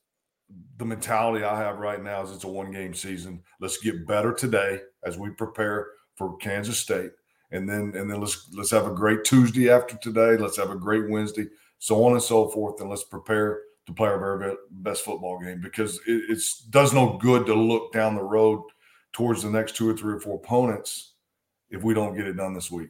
the 0.77 0.85
mentality 0.85 1.43
I 1.43 1.57
have 1.57 1.79
right 1.79 2.01
now. 2.01 2.23
Is 2.23 2.31
it's 2.31 2.43
a 2.43 2.49
one 2.49 2.71
game 2.71 2.93
season. 2.93 3.41
Let's 3.59 3.77
get 3.77 4.07
better 4.07 4.33
today 4.33 4.81
as 5.03 5.17
we 5.17 5.29
prepare 5.29 5.87
for 6.15 6.37
Kansas 6.37 6.77
State, 6.77 7.11
and 7.51 7.67
then 7.67 7.93
and 7.95 8.09
then 8.09 8.19
let's 8.19 8.49
let's 8.53 8.71
have 8.71 8.87
a 8.87 8.93
great 8.93 9.23
Tuesday 9.23 9.69
after 9.69 9.97
today. 9.97 10.37
Let's 10.37 10.57
have 10.57 10.71
a 10.71 10.75
great 10.75 11.09
Wednesday, 11.09 11.47
so 11.79 12.03
on 12.05 12.13
and 12.13 12.21
so 12.21 12.49
forth, 12.49 12.81
and 12.81 12.89
let's 12.89 13.03
prepare 13.03 13.61
to 13.85 13.93
play 13.93 14.07
our 14.07 14.19
very 14.19 14.55
best 14.71 15.03
football 15.03 15.39
game 15.39 15.59
because 15.61 15.99
it 16.07 16.39
does 16.69 16.93
no 16.93 17.17
good 17.17 17.45
to 17.45 17.53
look 17.53 17.91
down 17.91 18.15
the 18.15 18.23
road 18.23 18.63
towards 19.11 19.43
the 19.43 19.49
next 19.49 19.75
two 19.75 19.89
or 19.89 19.95
three 19.95 20.13
or 20.13 20.19
four 20.19 20.35
opponents 20.35 21.13
if 21.69 21.83
we 21.83 21.93
don't 21.93 22.15
get 22.15 22.27
it 22.27 22.37
done 22.37 22.53
this 22.53 22.71
week. 22.71 22.89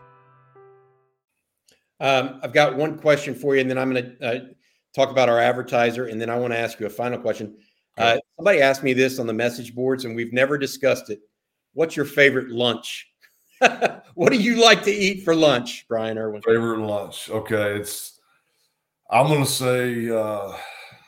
Um, 2.01 2.39
I've 2.41 2.51
got 2.51 2.75
one 2.75 2.97
question 2.97 3.35
for 3.35 3.55
you, 3.55 3.61
and 3.61 3.69
then 3.69 3.77
I'm 3.77 3.93
going 3.93 4.17
to 4.17 4.25
uh, 4.25 4.39
talk 4.95 5.11
about 5.11 5.29
our 5.29 5.39
advertiser, 5.39 6.07
and 6.07 6.19
then 6.19 6.31
I 6.31 6.35
want 6.35 6.51
to 6.51 6.57
ask 6.57 6.79
you 6.79 6.87
a 6.87 6.89
final 6.89 7.19
question. 7.19 7.55
Uh, 7.95 8.17
somebody 8.37 8.59
asked 8.59 8.81
me 8.81 8.93
this 8.93 9.19
on 9.19 9.27
the 9.27 9.33
message 9.33 9.75
boards, 9.75 10.03
and 10.03 10.15
we've 10.15 10.33
never 10.33 10.57
discussed 10.57 11.11
it. 11.11 11.19
What's 11.73 11.95
your 11.95 12.05
favorite 12.05 12.49
lunch? 12.49 13.07
what 14.15 14.31
do 14.31 14.37
you 14.37 14.59
like 14.59 14.83
to 14.83 14.91
eat 14.91 15.23
for 15.23 15.35
lunch, 15.35 15.85
Brian 15.87 16.17
Irwin? 16.17 16.41
Favorite 16.41 16.79
lunch? 16.79 17.29
Okay, 17.29 17.75
it's. 17.75 18.19
I'm 19.11 19.27
gonna 19.27 19.45
say 19.45 20.09
uh, 20.09 20.53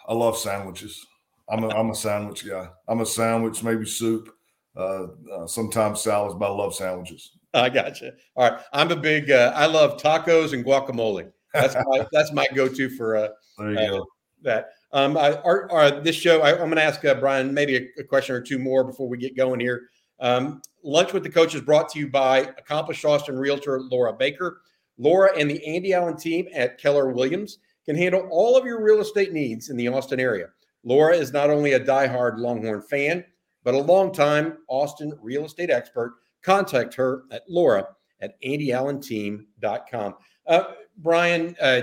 I 0.08 0.14
love 0.14 0.38
sandwiches. 0.38 1.04
I'm 1.50 1.64
a, 1.64 1.70
I'm 1.70 1.90
a 1.90 1.96
sandwich 1.96 2.48
guy. 2.48 2.70
I'm 2.88 3.00
a 3.00 3.06
sandwich, 3.06 3.64
maybe 3.64 3.86
soup, 3.86 4.30
uh, 4.78 5.08
uh, 5.34 5.48
sometimes 5.48 6.02
salads, 6.02 6.36
but 6.36 6.52
I 6.52 6.54
love 6.54 6.76
sandwiches. 6.76 7.32
I 7.62 7.70
got 7.70 7.86
gotcha. 7.86 8.14
All 8.36 8.50
right, 8.50 8.62
I'm 8.74 8.92
a 8.92 8.96
big. 8.96 9.30
Uh, 9.30 9.54
I 9.56 9.68
love 9.68 10.02
tacos 10.02 10.54
and 10.54 10.66
guacamole. 10.66 11.32
That's 11.54 11.76
my 11.86 12.08
that's 12.12 12.32
my 12.34 12.48
go-to 12.56 12.90
for 12.90 13.16
uh, 13.16 13.30
uh, 13.60 14.02
that. 14.42 14.70
Um, 14.92 15.18
I, 15.18 15.34
our, 15.42 15.72
our, 15.72 16.02
this 16.02 16.16
show, 16.16 16.42
I, 16.42 16.52
I'm 16.52 16.58
going 16.58 16.76
to 16.76 16.84
ask 16.84 17.04
uh, 17.04 17.16
Brian 17.16 17.52
maybe 17.52 17.78
a, 17.78 18.02
a 18.02 18.04
question 18.04 18.36
or 18.36 18.42
two 18.42 18.60
more 18.60 18.84
before 18.84 19.08
we 19.08 19.18
get 19.18 19.36
going 19.36 19.60
here. 19.60 19.90
Um, 20.20 20.62
Lunch 20.84 21.14
with 21.14 21.24
the 21.24 21.30
Coach 21.30 21.56
is 21.56 21.62
brought 21.62 21.90
to 21.90 22.00
you 22.00 22.08
by 22.08 22.40
accomplished 22.40 23.04
Austin 23.04 23.38
realtor 23.38 23.82
Laura 23.82 24.14
Baker. 24.14 24.62
Laura 24.98 25.32
and 25.38 25.50
the 25.50 25.66
Andy 25.66 25.94
Allen 25.94 26.16
team 26.16 26.48
at 26.54 26.78
Keller 26.78 27.10
Williams 27.10 27.58
can 27.86 27.96
handle 27.96 28.28
all 28.30 28.56
of 28.56 28.66
your 28.66 28.84
real 28.84 29.02
estate 29.02 29.34
needs 29.34 29.70
in 29.70 29.78
the 29.78 29.88
Austin 29.88 30.20
area. 30.20 30.50
Laura 30.84 31.16
is 31.16 31.34
not 31.34 31.50
only 31.50 31.74
a 31.74 31.80
diehard 31.80 32.38
Longhorn 32.38 32.84
fan, 32.84 33.26
but 33.64 33.74
a 33.74 33.78
longtime 33.78 34.58
Austin 34.68 35.18
real 35.22 35.46
estate 35.46 35.72
expert. 35.72 36.16
Contact 36.44 36.94
her 36.96 37.24
at 37.32 37.44
Laura 37.50 37.88
at 38.22 38.40
AndyAllenTeam.com. 38.42 40.16
Uh, 40.48 40.64
Brian, 40.98 41.56
uh, 41.62 41.82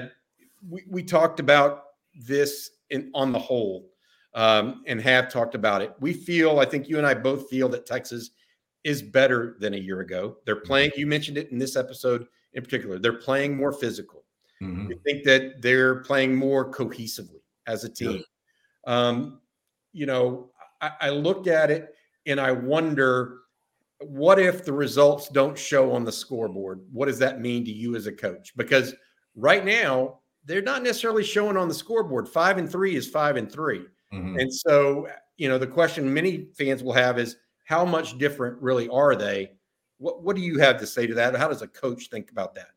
we, 0.69 0.85
we 0.89 1.03
talked 1.03 1.41
about 1.41 1.85
this 2.15 2.71
in, 2.91 3.11
on 3.15 3.33
the 3.33 3.39
whole 3.39 3.91
um, 4.35 4.83
and 4.87 5.01
have 5.01 5.31
talked 5.31 5.55
about 5.55 5.83
it. 5.83 5.95
We 6.01 6.13
feel, 6.13 6.61
I 6.61 6.65
think 6.65 6.89
you 6.89 6.99
and 6.99 7.07
I 7.07 7.15
both 7.15 7.49
feel 7.49 7.69
that 7.71 7.87
Texas 7.87 8.31
is 8.85 9.03
better 9.03 9.57
than 9.61 9.75
a 9.75 9.79
year 9.79 10.01
ago. 10.01 10.37
They're 10.47 10.57
playing, 10.57 10.93
you 10.97 11.07
mentioned 11.07 11.37
it 11.37 11.51
in 11.51 11.59
this 11.59 11.77
episode 11.77 12.27
in 12.53 12.63
particular, 12.63 12.99
they're 12.99 13.13
playing 13.13 13.57
more 13.57 13.73
physical. 13.73 14.25
Mhm. 14.63 14.89
We 14.89 14.95
think 14.97 15.25
that 15.25 15.63
they're 15.63 15.97
playing 15.97 16.35
more 16.35 16.71
cohesively 16.71 17.41
as 17.67 17.85
a 17.85 17.89
team. 17.89 18.25
Um, 18.87 19.41
you 19.93 20.07
know, 20.07 20.51
I, 20.81 20.91
I 21.01 21.11
look 21.11 21.47
at 21.47 21.71
it 21.71 21.95
and 22.27 22.41
I 22.41 22.53
wonder 22.53 23.39
what 24.01 24.39
if 24.39 24.65
the 24.65 24.73
results 24.73 25.29
don't 25.29 25.59
show 25.59 25.93
on 25.93 26.05
the 26.05 26.13
scoreboard? 26.13 26.81
What 26.93 27.07
does 27.07 27.19
that 27.19 27.41
mean 27.41 27.65
to 27.65 27.71
you 27.71 27.97
as 27.97 28.07
a 28.07 28.13
coach? 28.13 28.57
Because 28.57 28.95
right 29.35 29.65
now, 29.65 30.21
they're 30.45 30.63
not 30.63 30.83
necessarily 30.83 31.23
showing 31.23 31.57
on 31.57 31.69
the 31.69 31.75
scoreboard. 31.75 32.29
Five 32.29 32.57
and 32.59 32.71
three 32.71 32.97
is 32.97 33.07
five 33.07 33.37
and 33.37 33.51
three. 33.51 33.85
Mhm. 34.13 34.41
And 34.41 34.53
so, 34.53 35.07
you 35.37 35.49
know, 35.49 35.59
the 35.59 35.67
question 35.67 36.13
many 36.13 36.49
fans 36.57 36.83
will 36.83 36.95
have 36.95 37.19
is 37.19 37.37
how 37.65 37.85
much 37.85 38.17
different 38.19 38.61
really 38.61 38.89
are 38.89 39.15
they? 39.15 39.53
What 39.99 40.23
what 40.23 40.35
do 40.37 40.43
you 40.43 40.59
have 40.59 40.79
to 40.81 40.87
say 40.87 41.07
to 41.07 41.15
that? 41.15 41.37
How 41.37 41.49
does 41.49 41.63
a 41.63 41.69
coach 41.69 42.09
think 42.09 42.31
about 42.31 42.55
that? 42.55 42.71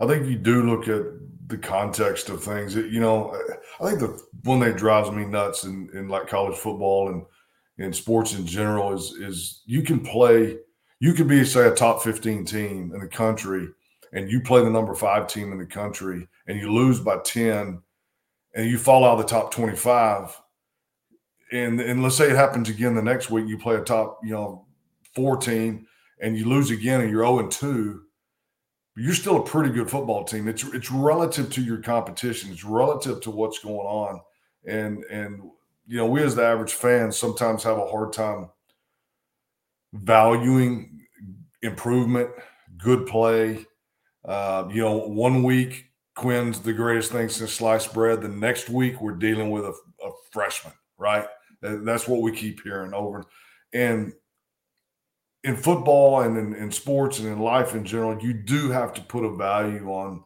I 0.00 0.06
think 0.06 0.26
you 0.28 0.36
do 0.38 0.62
look 0.62 0.86
at 0.88 1.02
the 1.48 1.58
context 1.58 2.28
of 2.28 2.42
things. 2.42 2.76
It- 2.76 2.92
You 2.92 3.00
know, 3.00 3.36
I 3.80 3.88
think 3.88 3.98
the 4.00 4.22
one 4.44 4.60
that 4.60 4.76
drives 4.76 5.10
me 5.10 5.24
nuts 5.24 5.64
in, 5.64 5.90
in 5.92 6.08
like 6.08 6.28
college 6.28 6.56
football 6.56 7.08
and 7.08 7.24
in 7.78 7.92
sports 7.92 8.34
in 8.34 8.46
general 8.46 8.92
is 8.92 9.12
is 9.20 9.62
you 9.66 9.82
can 9.82 10.00
play, 10.00 10.58
you 11.00 11.14
could 11.14 11.28
be 11.28 11.44
say 11.44 11.68
a 11.68 11.74
top 11.74 12.02
fifteen 12.02 12.44
team 12.44 12.92
in 12.94 13.00
the 13.00 13.08
country, 13.08 13.68
and 14.12 14.30
you 14.30 14.40
play 14.40 14.62
the 14.62 14.70
number 14.70 14.94
five 14.94 15.26
team 15.26 15.52
in 15.52 15.58
the 15.58 15.66
country, 15.66 16.28
and 16.46 16.58
you 16.58 16.72
lose 16.72 17.00
by 17.00 17.18
ten, 17.18 17.82
and 18.54 18.68
you 18.68 18.78
fall 18.78 19.04
out 19.04 19.18
of 19.18 19.18
the 19.18 19.24
top 19.24 19.52
twenty 19.52 19.76
five. 19.76 20.36
And 21.52 21.80
and 21.80 22.02
let's 22.02 22.16
say 22.16 22.30
it 22.30 22.36
happens 22.36 22.68
again 22.68 22.94
the 22.94 23.02
next 23.02 23.30
week, 23.30 23.46
you 23.48 23.58
play 23.58 23.76
a 23.76 23.80
top 23.80 24.20
you 24.22 24.32
know 24.32 24.66
four 25.14 25.36
team, 25.36 25.86
and 26.20 26.36
you 26.36 26.44
lose 26.44 26.70
again, 26.70 27.00
and 27.00 27.10
you're 27.10 27.24
zero 27.24 27.38
and 27.38 27.50
two 27.50 28.02
you're 28.98 29.14
still 29.14 29.36
a 29.36 29.44
pretty 29.44 29.70
good 29.70 29.88
football 29.88 30.24
team. 30.24 30.48
It's 30.48 30.64
it's 30.74 30.90
relative 30.90 31.50
to 31.50 31.62
your 31.62 31.78
competition. 31.78 32.50
It's 32.50 32.64
relative 32.64 33.20
to 33.22 33.30
what's 33.30 33.60
going 33.60 33.76
on, 33.76 34.20
and 34.66 35.04
and 35.04 35.40
you 35.88 35.96
know 35.96 36.06
we 36.06 36.22
as 36.22 36.36
the 36.36 36.44
average 36.44 36.74
fan 36.74 37.10
sometimes 37.10 37.64
have 37.64 37.78
a 37.78 37.86
hard 37.86 38.12
time 38.12 38.48
valuing 39.92 41.00
improvement, 41.62 42.30
good 42.76 43.06
play. 43.06 43.66
Uh, 44.24 44.68
you 44.70 44.82
know, 44.82 44.98
one 44.98 45.42
week 45.42 45.86
Quinn's 46.14 46.60
the 46.60 46.72
greatest 46.72 47.12
thing 47.12 47.28
since 47.28 47.52
sliced 47.52 47.94
bread. 47.94 48.20
The 48.20 48.28
next 48.28 48.68
week 48.68 49.00
we're 49.00 49.12
dealing 49.12 49.50
with 49.50 49.64
a, 49.64 49.74
a 50.04 50.10
freshman, 50.32 50.74
right? 50.98 51.26
That's 51.62 52.06
what 52.06 52.22
we 52.22 52.32
keep 52.32 52.62
hearing 52.62 52.92
over. 52.92 53.24
And 53.72 54.12
in 55.44 55.56
football 55.56 56.20
and 56.22 56.36
in, 56.36 56.54
in 56.54 56.72
sports 56.72 57.18
and 57.20 57.28
in 57.28 57.38
life 57.38 57.74
in 57.74 57.84
general, 57.84 58.20
you 58.22 58.32
do 58.32 58.70
have 58.70 58.92
to 58.94 59.02
put 59.02 59.24
a 59.24 59.34
value 59.36 59.88
on 59.90 60.24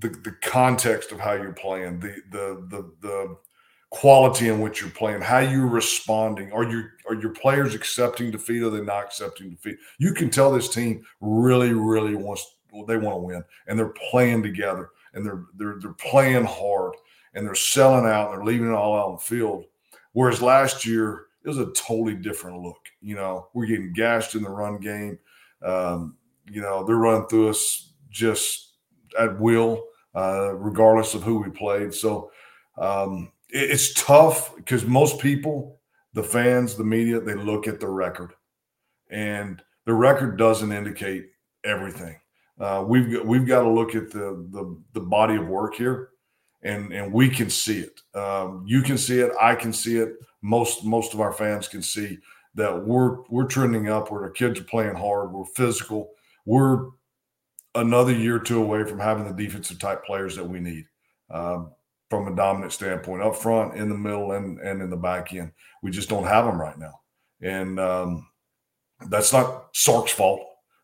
the 0.00 0.08
the 0.08 0.36
context 0.42 1.12
of 1.12 1.20
how 1.20 1.32
you're 1.32 1.52
playing, 1.52 2.00
the 2.00 2.16
the 2.30 2.66
the 2.68 2.92
the 3.00 3.36
quality 3.90 4.48
in 4.48 4.60
which 4.60 4.80
you're 4.80 4.90
playing, 4.90 5.20
how 5.20 5.38
you're 5.38 5.66
responding. 5.66 6.52
Are 6.52 6.64
your 6.64 6.92
are 7.08 7.14
your 7.14 7.30
players 7.30 7.74
accepting 7.74 8.30
defeat? 8.30 8.62
Or 8.62 8.66
are 8.66 8.70
they 8.70 8.80
not 8.82 9.04
accepting 9.04 9.50
defeat? 9.50 9.78
You 9.98 10.12
can 10.12 10.30
tell 10.30 10.52
this 10.52 10.68
team 10.68 11.04
really, 11.20 11.72
really 11.72 12.14
wants 12.14 12.56
they 12.86 12.98
want 12.98 13.16
to 13.16 13.20
win, 13.20 13.44
and 13.66 13.78
they're 13.78 13.94
playing 14.10 14.42
together, 14.42 14.90
and 15.14 15.24
they're 15.24 15.44
they're 15.56 15.78
they're 15.80 15.92
playing 15.92 16.44
hard, 16.44 16.94
and 17.34 17.46
they're 17.46 17.54
selling 17.54 18.06
out, 18.06 18.30
and 18.30 18.38
they're 18.38 18.46
leaving 18.46 18.68
it 18.68 18.74
all 18.74 18.96
out 18.96 19.06
on 19.06 19.12
the 19.14 19.20
field. 19.20 19.64
Whereas 20.12 20.42
last 20.42 20.84
year 20.84 21.26
it 21.44 21.48
was 21.48 21.58
a 21.58 21.72
totally 21.72 22.14
different 22.14 22.60
look. 22.60 22.80
You 23.00 23.14
know, 23.14 23.48
we're 23.54 23.66
getting 23.66 23.92
gashed 23.92 24.34
in 24.34 24.42
the 24.42 24.50
run 24.50 24.78
game. 24.78 25.18
Um, 25.62 26.16
you 26.50 26.60
know, 26.60 26.84
they're 26.84 26.96
running 26.96 27.28
through 27.28 27.50
us 27.50 27.92
just 28.10 28.74
at 29.18 29.38
will, 29.38 29.84
uh, 30.14 30.54
regardless 30.54 31.14
of 31.14 31.22
who 31.22 31.40
we 31.40 31.50
played. 31.50 31.94
So 31.94 32.30
um, 32.76 33.32
it's 33.50 33.94
tough 33.94 34.54
because 34.56 34.84
most 34.84 35.20
people 35.20 35.78
the 36.14 36.22
fans, 36.22 36.74
the 36.74 36.84
media, 36.84 37.20
they 37.20 37.34
look 37.34 37.68
at 37.68 37.80
the 37.80 37.88
record, 37.88 38.32
and 39.10 39.62
the 39.84 39.94
record 39.94 40.36
doesn't 40.36 40.72
indicate 40.72 41.26
everything. 41.64 42.16
Uh, 42.58 42.84
we've 42.86 43.12
got, 43.12 43.26
we've 43.26 43.46
got 43.46 43.62
to 43.62 43.70
look 43.70 43.94
at 43.94 44.10
the, 44.10 44.46
the 44.50 44.76
the 44.94 45.00
body 45.00 45.36
of 45.36 45.46
work 45.46 45.74
here, 45.74 46.10
and 46.62 46.92
and 46.92 47.12
we 47.12 47.28
can 47.28 47.48
see 47.50 47.78
it. 47.78 48.00
Um, 48.18 48.64
you 48.66 48.82
can 48.82 48.98
see 48.98 49.20
it. 49.20 49.32
I 49.40 49.54
can 49.54 49.72
see 49.72 49.96
it. 49.96 50.14
Most 50.42 50.84
most 50.84 51.14
of 51.14 51.20
our 51.20 51.32
fans 51.32 51.68
can 51.68 51.82
see 51.82 52.18
that 52.54 52.84
we're 52.84 53.22
we're 53.28 53.46
trending 53.46 53.88
upward. 53.88 54.24
Our 54.24 54.30
kids 54.30 54.58
are 54.58 54.64
playing 54.64 54.96
hard. 54.96 55.32
We're 55.32 55.44
physical. 55.44 56.10
We're 56.46 56.88
another 57.74 58.12
year 58.12 58.36
or 58.36 58.40
two 58.40 58.60
away 58.60 58.84
from 58.84 58.98
having 58.98 59.24
the 59.24 59.44
defensive 59.44 59.78
type 59.78 60.04
players 60.04 60.34
that 60.34 60.48
we 60.48 60.58
need 60.58 60.86
um, 61.30 61.70
from 62.10 62.28
a 62.28 62.34
dominant 62.34 62.72
standpoint, 62.72 63.22
up 63.22 63.36
front, 63.36 63.74
in 63.74 63.88
the 63.88 63.94
middle, 63.94 64.32
and 64.32 64.58
and 64.60 64.82
in 64.82 64.90
the 64.90 64.96
back 64.96 65.32
end. 65.32 65.52
We 65.82 65.90
just 65.90 66.08
don't 66.08 66.24
have 66.24 66.44
them 66.44 66.60
right 66.60 66.78
now, 66.78 67.00
and 67.40 67.78
um, 67.78 68.28
that's 69.08 69.32
not 69.32 69.68
Sark's 69.72 70.12
fault. 70.12 70.40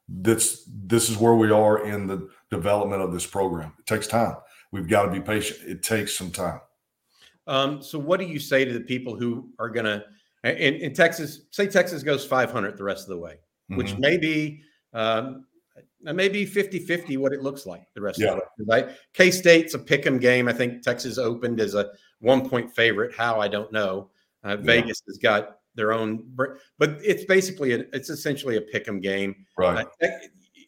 This 0.08 0.68
this 0.68 1.08
is 1.08 1.16
where 1.16 1.34
we 1.34 1.50
are 1.50 1.86
in 1.86 2.06
the 2.06 2.28
development 2.50 3.02
of 3.02 3.12
this 3.12 3.26
program. 3.26 3.72
It 3.78 3.86
takes 3.86 4.06
time. 4.06 4.36
We've 4.70 4.88
got 4.88 5.04
to 5.04 5.10
be 5.10 5.20
patient. 5.20 5.60
It 5.68 5.82
takes 5.82 6.16
some 6.16 6.30
time. 6.30 6.60
Um, 7.46 7.82
so, 7.82 7.98
what 7.98 8.20
do 8.20 8.26
you 8.26 8.38
say 8.38 8.64
to 8.64 8.72
the 8.72 8.80
people 8.80 9.16
who 9.16 9.50
are 9.58 9.68
going 9.68 9.84
to 9.84 10.04
in, 10.44 10.74
in, 10.74 10.94
Texas? 10.94 11.42
Say 11.50 11.66
Texas 11.66 12.02
goes 12.02 12.24
500 12.24 12.76
the 12.76 12.84
rest 12.84 13.04
of 13.04 13.10
the 13.10 13.18
way, 13.18 13.34
mm-hmm. 13.34 13.76
which 13.76 13.96
may 13.98 14.16
be 14.16 14.62
um, 14.92 15.46
maybe 16.02 16.46
50-50 16.46 17.18
what 17.18 17.32
it 17.32 17.42
looks 17.42 17.66
like 17.66 17.86
the 17.94 18.00
rest 18.00 18.20
yeah. 18.20 18.32
of 18.32 18.40
the 18.58 18.64
way. 18.64 18.82
Right? 18.82 18.96
K 19.12 19.30
State's 19.30 19.74
a 19.74 19.78
pick'em 19.78 20.20
game. 20.20 20.48
I 20.48 20.52
think 20.52 20.82
Texas 20.82 21.18
opened 21.18 21.60
as 21.60 21.74
a 21.74 21.90
one 22.20 22.48
point 22.48 22.74
favorite. 22.74 23.14
How 23.14 23.40
I 23.40 23.48
don't 23.48 23.72
know. 23.72 24.10
Uh, 24.44 24.50
yeah. 24.50 24.56
Vegas 24.56 25.02
has 25.06 25.18
got 25.18 25.58
their 25.74 25.92
own, 25.92 26.24
but 26.36 26.58
it's 27.02 27.24
basically 27.24 27.72
a, 27.72 27.78
it's 27.92 28.10
essentially 28.10 28.56
a 28.56 28.60
pick'em 28.60 29.02
game. 29.02 29.34
Right. 29.56 29.86
Uh, 30.02 30.08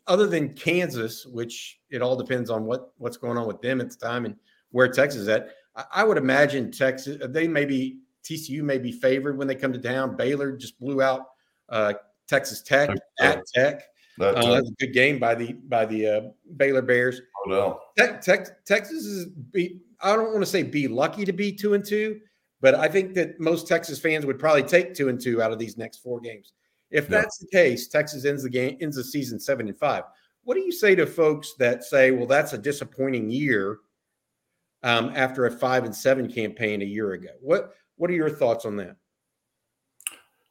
other 0.06 0.26
than 0.26 0.54
Kansas, 0.54 1.26
which 1.26 1.80
it 1.90 2.02
all 2.02 2.16
depends 2.16 2.50
on 2.50 2.64
what 2.64 2.92
what's 2.98 3.16
going 3.16 3.36
on 3.36 3.46
with 3.46 3.60
them 3.60 3.80
at 3.80 3.90
the 3.90 3.96
time 3.96 4.24
and 4.24 4.36
where 4.70 4.88
Texas 4.88 5.22
is 5.22 5.28
at. 5.28 5.50
I, 5.74 5.84
I 5.96 6.04
would 6.04 6.18
imagine 6.18 6.72
Texas 6.72 7.18
they 7.28 7.48
may 7.48 7.64
be 7.64 8.00
TCU 8.24 8.62
may 8.62 8.78
be 8.78 8.92
favored 8.92 9.38
when 9.38 9.46
they 9.46 9.54
come 9.54 9.72
to 9.72 9.78
town. 9.78 10.16
Baylor 10.16 10.56
just 10.56 10.78
blew 10.78 11.02
out 11.02 11.22
uh, 11.68 11.94
Texas 12.26 12.62
Tech 12.62 12.90
at 13.20 13.46
Tech. 13.46 13.82
That, 14.18 14.36
uh, 14.36 14.54
that's 14.54 14.68
a 14.70 14.74
good 14.74 14.94
game 14.94 15.18
by 15.18 15.34
the 15.34 15.52
by 15.52 15.84
the 15.84 16.06
uh, 16.06 16.20
Baylor 16.56 16.82
Bears. 16.82 17.20
Oh 17.44 17.50
no, 17.50 17.80
Te- 17.98 18.18
Te- 18.22 18.50
Texas 18.64 19.04
is 19.04 19.26
be. 19.26 19.80
I 20.00 20.14
don't 20.14 20.32
want 20.32 20.40
to 20.40 20.46
say 20.46 20.62
be 20.62 20.88
lucky 20.88 21.24
to 21.24 21.32
be 21.32 21.52
two 21.52 21.74
and 21.74 21.84
two, 21.84 22.20
but 22.60 22.74
I 22.74 22.88
think 22.88 23.14
that 23.14 23.38
most 23.40 23.68
Texas 23.68 23.98
fans 23.98 24.24
would 24.26 24.38
probably 24.38 24.62
take 24.62 24.94
two 24.94 25.08
and 25.08 25.20
two 25.20 25.42
out 25.42 25.52
of 25.52 25.58
these 25.58 25.76
next 25.76 25.98
four 25.98 26.20
games. 26.20 26.52
If 26.90 27.08
that's 27.08 27.38
the 27.38 27.48
case, 27.48 27.88
Texas 27.88 28.24
ends 28.24 28.42
the 28.42 28.50
game 28.50 28.78
ends 28.80 28.96
the 28.96 29.04
season 29.04 29.38
seven 29.38 29.68
and 29.68 29.76
five. 29.76 30.04
What 30.44 30.54
do 30.54 30.60
you 30.60 30.72
say 30.72 30.94
to 30.94 31.06
folks 31.06 31.54
that 31.58 31.84
say, 31.84 32.10
"Well, 32.10 32.26
that's 32.26 32.52
a 32.52 32.58
disappointing 32.58 33.28
year 33.28 33.80
um, 34.82 35.12
after 35.14 35.46
a 35.46 35.50
five 35.50 35.84
and 35.84 35.94
seven 35.94 36.30
campaign 36.30 36.80
a 36.82 36.86
year 36.86 37.12
ago"? 37.12 37.30
What 37.40 37.74
What 37.96 38.10
are 38.10 38.14
your 38.14 38.30
thoughts 38.30 38.64
on 38.64 38.76
that? 38.76 38.96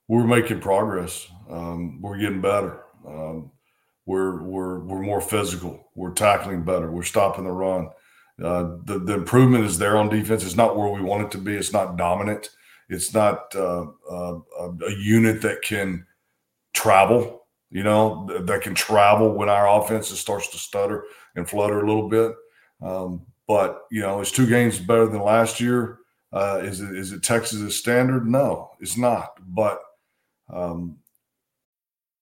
We're 0.08 0.28
making 0.28 0.60
progress. 0.60 1.28
Um, 1.50 2.00
we're 2.02 2.18
getting 2.18 2.42
better. 2.42 2.84
Um, 3.08 3.52
we're 4.06 4.44
we're 4.44 4.80
we're 4.80 5.02
more 5.02 5.22
physical. 5.22 5.90
We're 5.96 6.14
tackling 6.14 6.64
better. 6.64 6.92
We're 6.92 7.04
stopping 7.04 7.46
the 7.46 7.52
run. 7.52 7.90
Uh, 8.42 8.78
the 8.84 9.00
the 9.00 9.14
improvement 9.14 9.66
is 9.66 9.78
there 9.78 9.98
on 9.98 10.10
defense. 10.10 10.44
It's 10.44 10.56
not 10.56 10.78
where 10.78 10.90
we 10.90 11.02
want 11.02 11.24
it 11.24 11.32
to 11.32 11.38
be. 11.38 11.56
It's 11.56 11.74
not 11.74 11.98
dominant. 11.98 12.50
It's 12.90 13.14
not 13.14 13.56
uh, 13.56 13.88
uh, 14.10 14.40
a 14.60 14.92
unit 14.92 15.42
that 15.42 15.62
can 15.62 16.06
travel. 16.74 17.48
You 17.72 17.84
know 17.84 18.28
that 18.46 18.62
can 18.62 18.76
travel 18.76 19.34
when 19.34 19.50
our 19.50 19.82
offense 19.82 20.08
starts 20.10 20.50
to 20.50 20.58
stutter 20.58 21.06
and 21.36 21.50
flutter 21.50 21.82
a 21.82 21.88
little 21.88 22.08
bit. 22.08 22.34
Um, 22.82 23.26
but 23.48 23.84
you 23.92 24.02
know, 24.02 24.22
it's 24.22 24.32
two 24.32 24.48
games 24.48 24.80
better 24.80 25.08
than 25.08 25.22
last 25.22 25.60
year. 25.60 26.00
Uh, 26.32 26.60
is 26.64 26.82
it 26.82 26.96
is 26.96 27.12
it 27.12 27.24
Texas' 27.24 27.76
standard? 27.76 28.28
No, 28.28 28.72
it's 28.80 28.98
not. 28.98 29.40
But 29.48 29.80
um, 30.54 30.98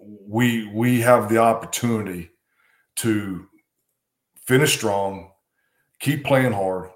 we 0.00 0.66
we 0.72 1.00
have 1.00 1.28
the 1.28 1.38
opportunity 1.38 2.30
to 2.96 3.46
finish 4.46 4.76
strong, 4.76 5.30
keep 6.00 6.24
playing 6.24 6.52
hard, 6.52 6.90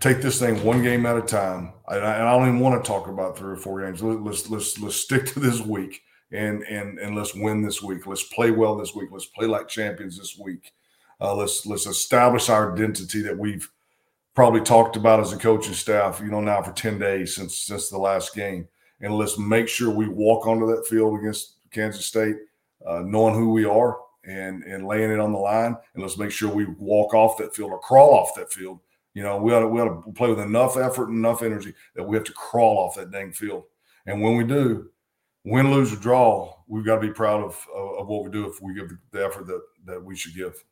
take 0.00 0.20
this 0.20 0.38
thing 0.38 0.62
one 0.64 0.82
game 0.82 1.06
at 1.06 1.16
a 1.16 1.22
time. 1.22 1.72
And 1.88 2.04
I, 2.04 2.16
I 2.16 2.38
don't 2.38 2.48
even 2.48 2.60
want 2.60 2.82
to 2.82 2.86
talk 2.86 3.08
about 3.08 3.36
three 3.36 3.52
or 3.52 3.56
four 3.56 3.84
games. 3.84 4.02
Let's 4.02 4.48
let's 4.48 4.78
let's 4.78 4.96
stick 4.96 5.26
to 5.26 5.40
this 5.40 5.60
week 5.60 6.02
and 6.32 6.62
and 6.64 6.98
and 6.98 7.16
let's 7.16 7.34
win 7.34 7.62
this 7.62 7.82
week. 7.82 8.06
Let's 8.06 8.24
play 8.24 8.50
well 8.50 8.76
this 8.76 8.94
week. 8.94 9.10
Let's 9.12 9.26
play 9.26 9.46
like 9.46 9.68
champions 9.68 10.18
this 10.18 10.38
week. 10.38 10.72
Uh, 11.20 11.34
let's 11.34 11.64
let's 11.66 11.86
establish 11.86 12.48
our 12.48 12.72
identity 12.72 13.22
that 13.22 13.38
we've 13.38 13.70
probably 14.34 14.60
talked 14.60 14.96
about 14.96 15.20
as 15.20 15.32
a 15.32 15.38
coaching 15.38 15.74
staff. 15.74 16.20
You 16.20 16.30
know 16.30 16.40
now 16.40 16.62
for 16.62 16.72
ten 16.72 16.98
days 16.98 17.34
since 17.34 17.56
since 17.56 17.88
the 17.88 17.98
last 17.98 18.34
game, 18.34 18.68
and 19.00 19.14
let's 19.14 19.38
make 19.38 19.68
sure 19.68 19.90
we 19.90 20.08
walk 20.08 20.46
onto 20.46 20.66
that 20.66 20.86
field 20.86 21.18
against 21.18 21.55
Kansas 21.76 22.06
State, 22.06 22.36
uh, 22.86 23.02
knowing 23.04 23.34
who 23.34 23.50
we 23.52 23.64
are 23.64 23.98
and 24.24 24.64
and 24.64 24.86
laying 24.86 25.10
it 25.10 25.20
on 25.20 25.32
the 25.32 25.38
line. 25.38 25.76
And 25.94 26.02
let's 26.02 26.18
make 26.18 26.32
sure 26.32 26.48
we 26.48 26.64
walk 26.78 27.14
off 27.14 27.38
that 27.38 27.54
field 27.54 27.70
or 27.70 27.78
crawl 27.78 28.14
off 28.14 28.34
that 28.36 28.52
field. 28.52 28.80
You 29.14 29.22
know, 29.22 29.36
we 29.38 29.52
ought 29.54 29.60
to, 29.60 29.68
we 29.68 29.80
ought 29.80 30.04
to 30.04 30.12
play 30.12 30.28
with 30.28 30.40
enough 30.40 30.76
effort 30.76 31.08
and 31.08 31.18
enough 31.18 31.42
energy 31.42 31.72
that 31.94 32.02
we 32.02 32.16
have 32.16 32.24
to 32.24 32.32
crawl 32.32 32.78
off 32.78 32.96
that 32.96 33.10
dang 33.10 33.32
field. 33.32 33.64
And 34.06 34.20
when 34.20 34.36
we 34.36 34.44
do, 34.44 34.90
win, 35.44 35.70
lose, 35.70 35.92
or 35.92 35.96
draw, 35.96 36.54
we've 36.66 36.84
got 36.84 36.96
to 36.96 37.00
be 37.00 37.12
proud 37.12 37.42
of, 37.42 37.66
of, 37.74 38.00
of 38.00 38.08
what 38.08 38.24
we 38.24 38.30
do 38.30 38.46
if 38.46 38.60
we 38.60 38.74
give 38.74 38.90
the 39.12 39.24
effort 39.24 39.46
that, 39.46 39.62
that 39.86 40.04
we 40.04 40.16
should 40.16 40.34
give. 40.34 40.62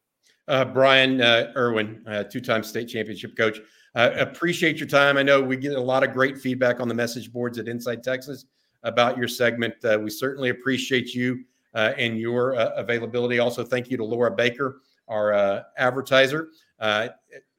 Uh, 0.46 0.64
Brian 0.64 1.22
uh, 1.22 1.52
Irwin, 1.56 2.04
uh, 2.06 2.24
two-time 2.24 2.62
state 2.62 2.86
championship 2.86 3.34
coach. 3.34 3.60
Uh, 3.94 4.10
appreciate 4.18 4.76
your 4.76 4.88
time. 4.88 5.16
I 5.16 5.22
know 5.22 5.40
we 5.40 5.56
get 5.56 5.72
a 5.72 5.80
lot 5.80 6.02
of 6.02 6.12
great 6.12 6.36
feedback 6.36 6.80
on 6.80 6.88
the 6.88 6.94
message 6.94 7.32
boards 7.32 7.58
at 7.58 7.66
Inside 7.66 8.02
Texas 8.02 8.44
about 8.84 9.18
your 9.18 9.26
segment. 9.26 9.74
Uh, 9.84 9.98
we 10.00 10.10
certainly 10.10 10.50
appreciate 10.50 11.14
you 11.14 11.44
uh, 11.74 11.92
and 11.98 12.18
your 12.18 12.54
uh, 12.56 12.70
availability. 12.76 13.38
Also, 13.40 13.64
thank 13.64 13.90
you 13.90 13.96
to 13.96 14.04
Laura 14.04 14.30
Baker, 14.30 14.82
our 15.08 15.32
uh, 15.32 15.62
advertiser. 15.76 16.50
Uh, 16.78 17.08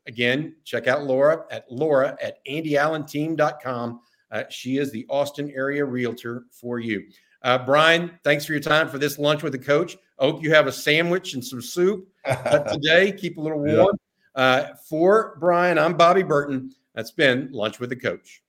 again, 0.07 0.55
check 0.63 0.87
out 0.87 1.03
Laura 1.03 1.43
at 1.51 1.69
Laura 1.69 2.17
at 2.21 2.37
AndyAllenTeam.com. 2.45 3.99
Uh, 4.31 4.43
she 4.49 4.77
is 4.77 4.91
the 4.91 5.05
Austin 5.09 5.51
area 5.51 5.83
realtor 5.83 6.45
for 6.51 6.79
you. 6.79 7.03
Brian, 7.65 8.11
thanks 8.23 8.43
for 8.43 8.53
your 8.53 8.61
time 8.61 8.87
for 8.89 8.97
this 8.97 9.19
lunch 9.19 9.43
with 9.43 9.51
the 9.51 9.59
coach. 9.59 9.95
I 10.19 10.25
hope 10.25 10.41
you 10.41 10.51
have 10.51 10.65
a 10.65 10.71
sandwich 10.71 11.35
and 11.35 11.45
some 11.45 11.61
soup 11.61 12.07
today. 12.71 13.11
Keep 13.11 13.37
a 13.37 13.41
little 13.41 13.59
warm. 13.59 13.95
Yeah. 14.35 14.73
for 14.89 15.37
Brian, 15.39 15.77
I'm 15.77 15.95
Bobby 15.95 16.23
Burton. 16.23 16.73
That's 16.95 17.11
been 17.11 17.49
Lunch 17.51 17.79
with 17.79 17.89
the 17.89 17.95
Coach. 17.95 18.41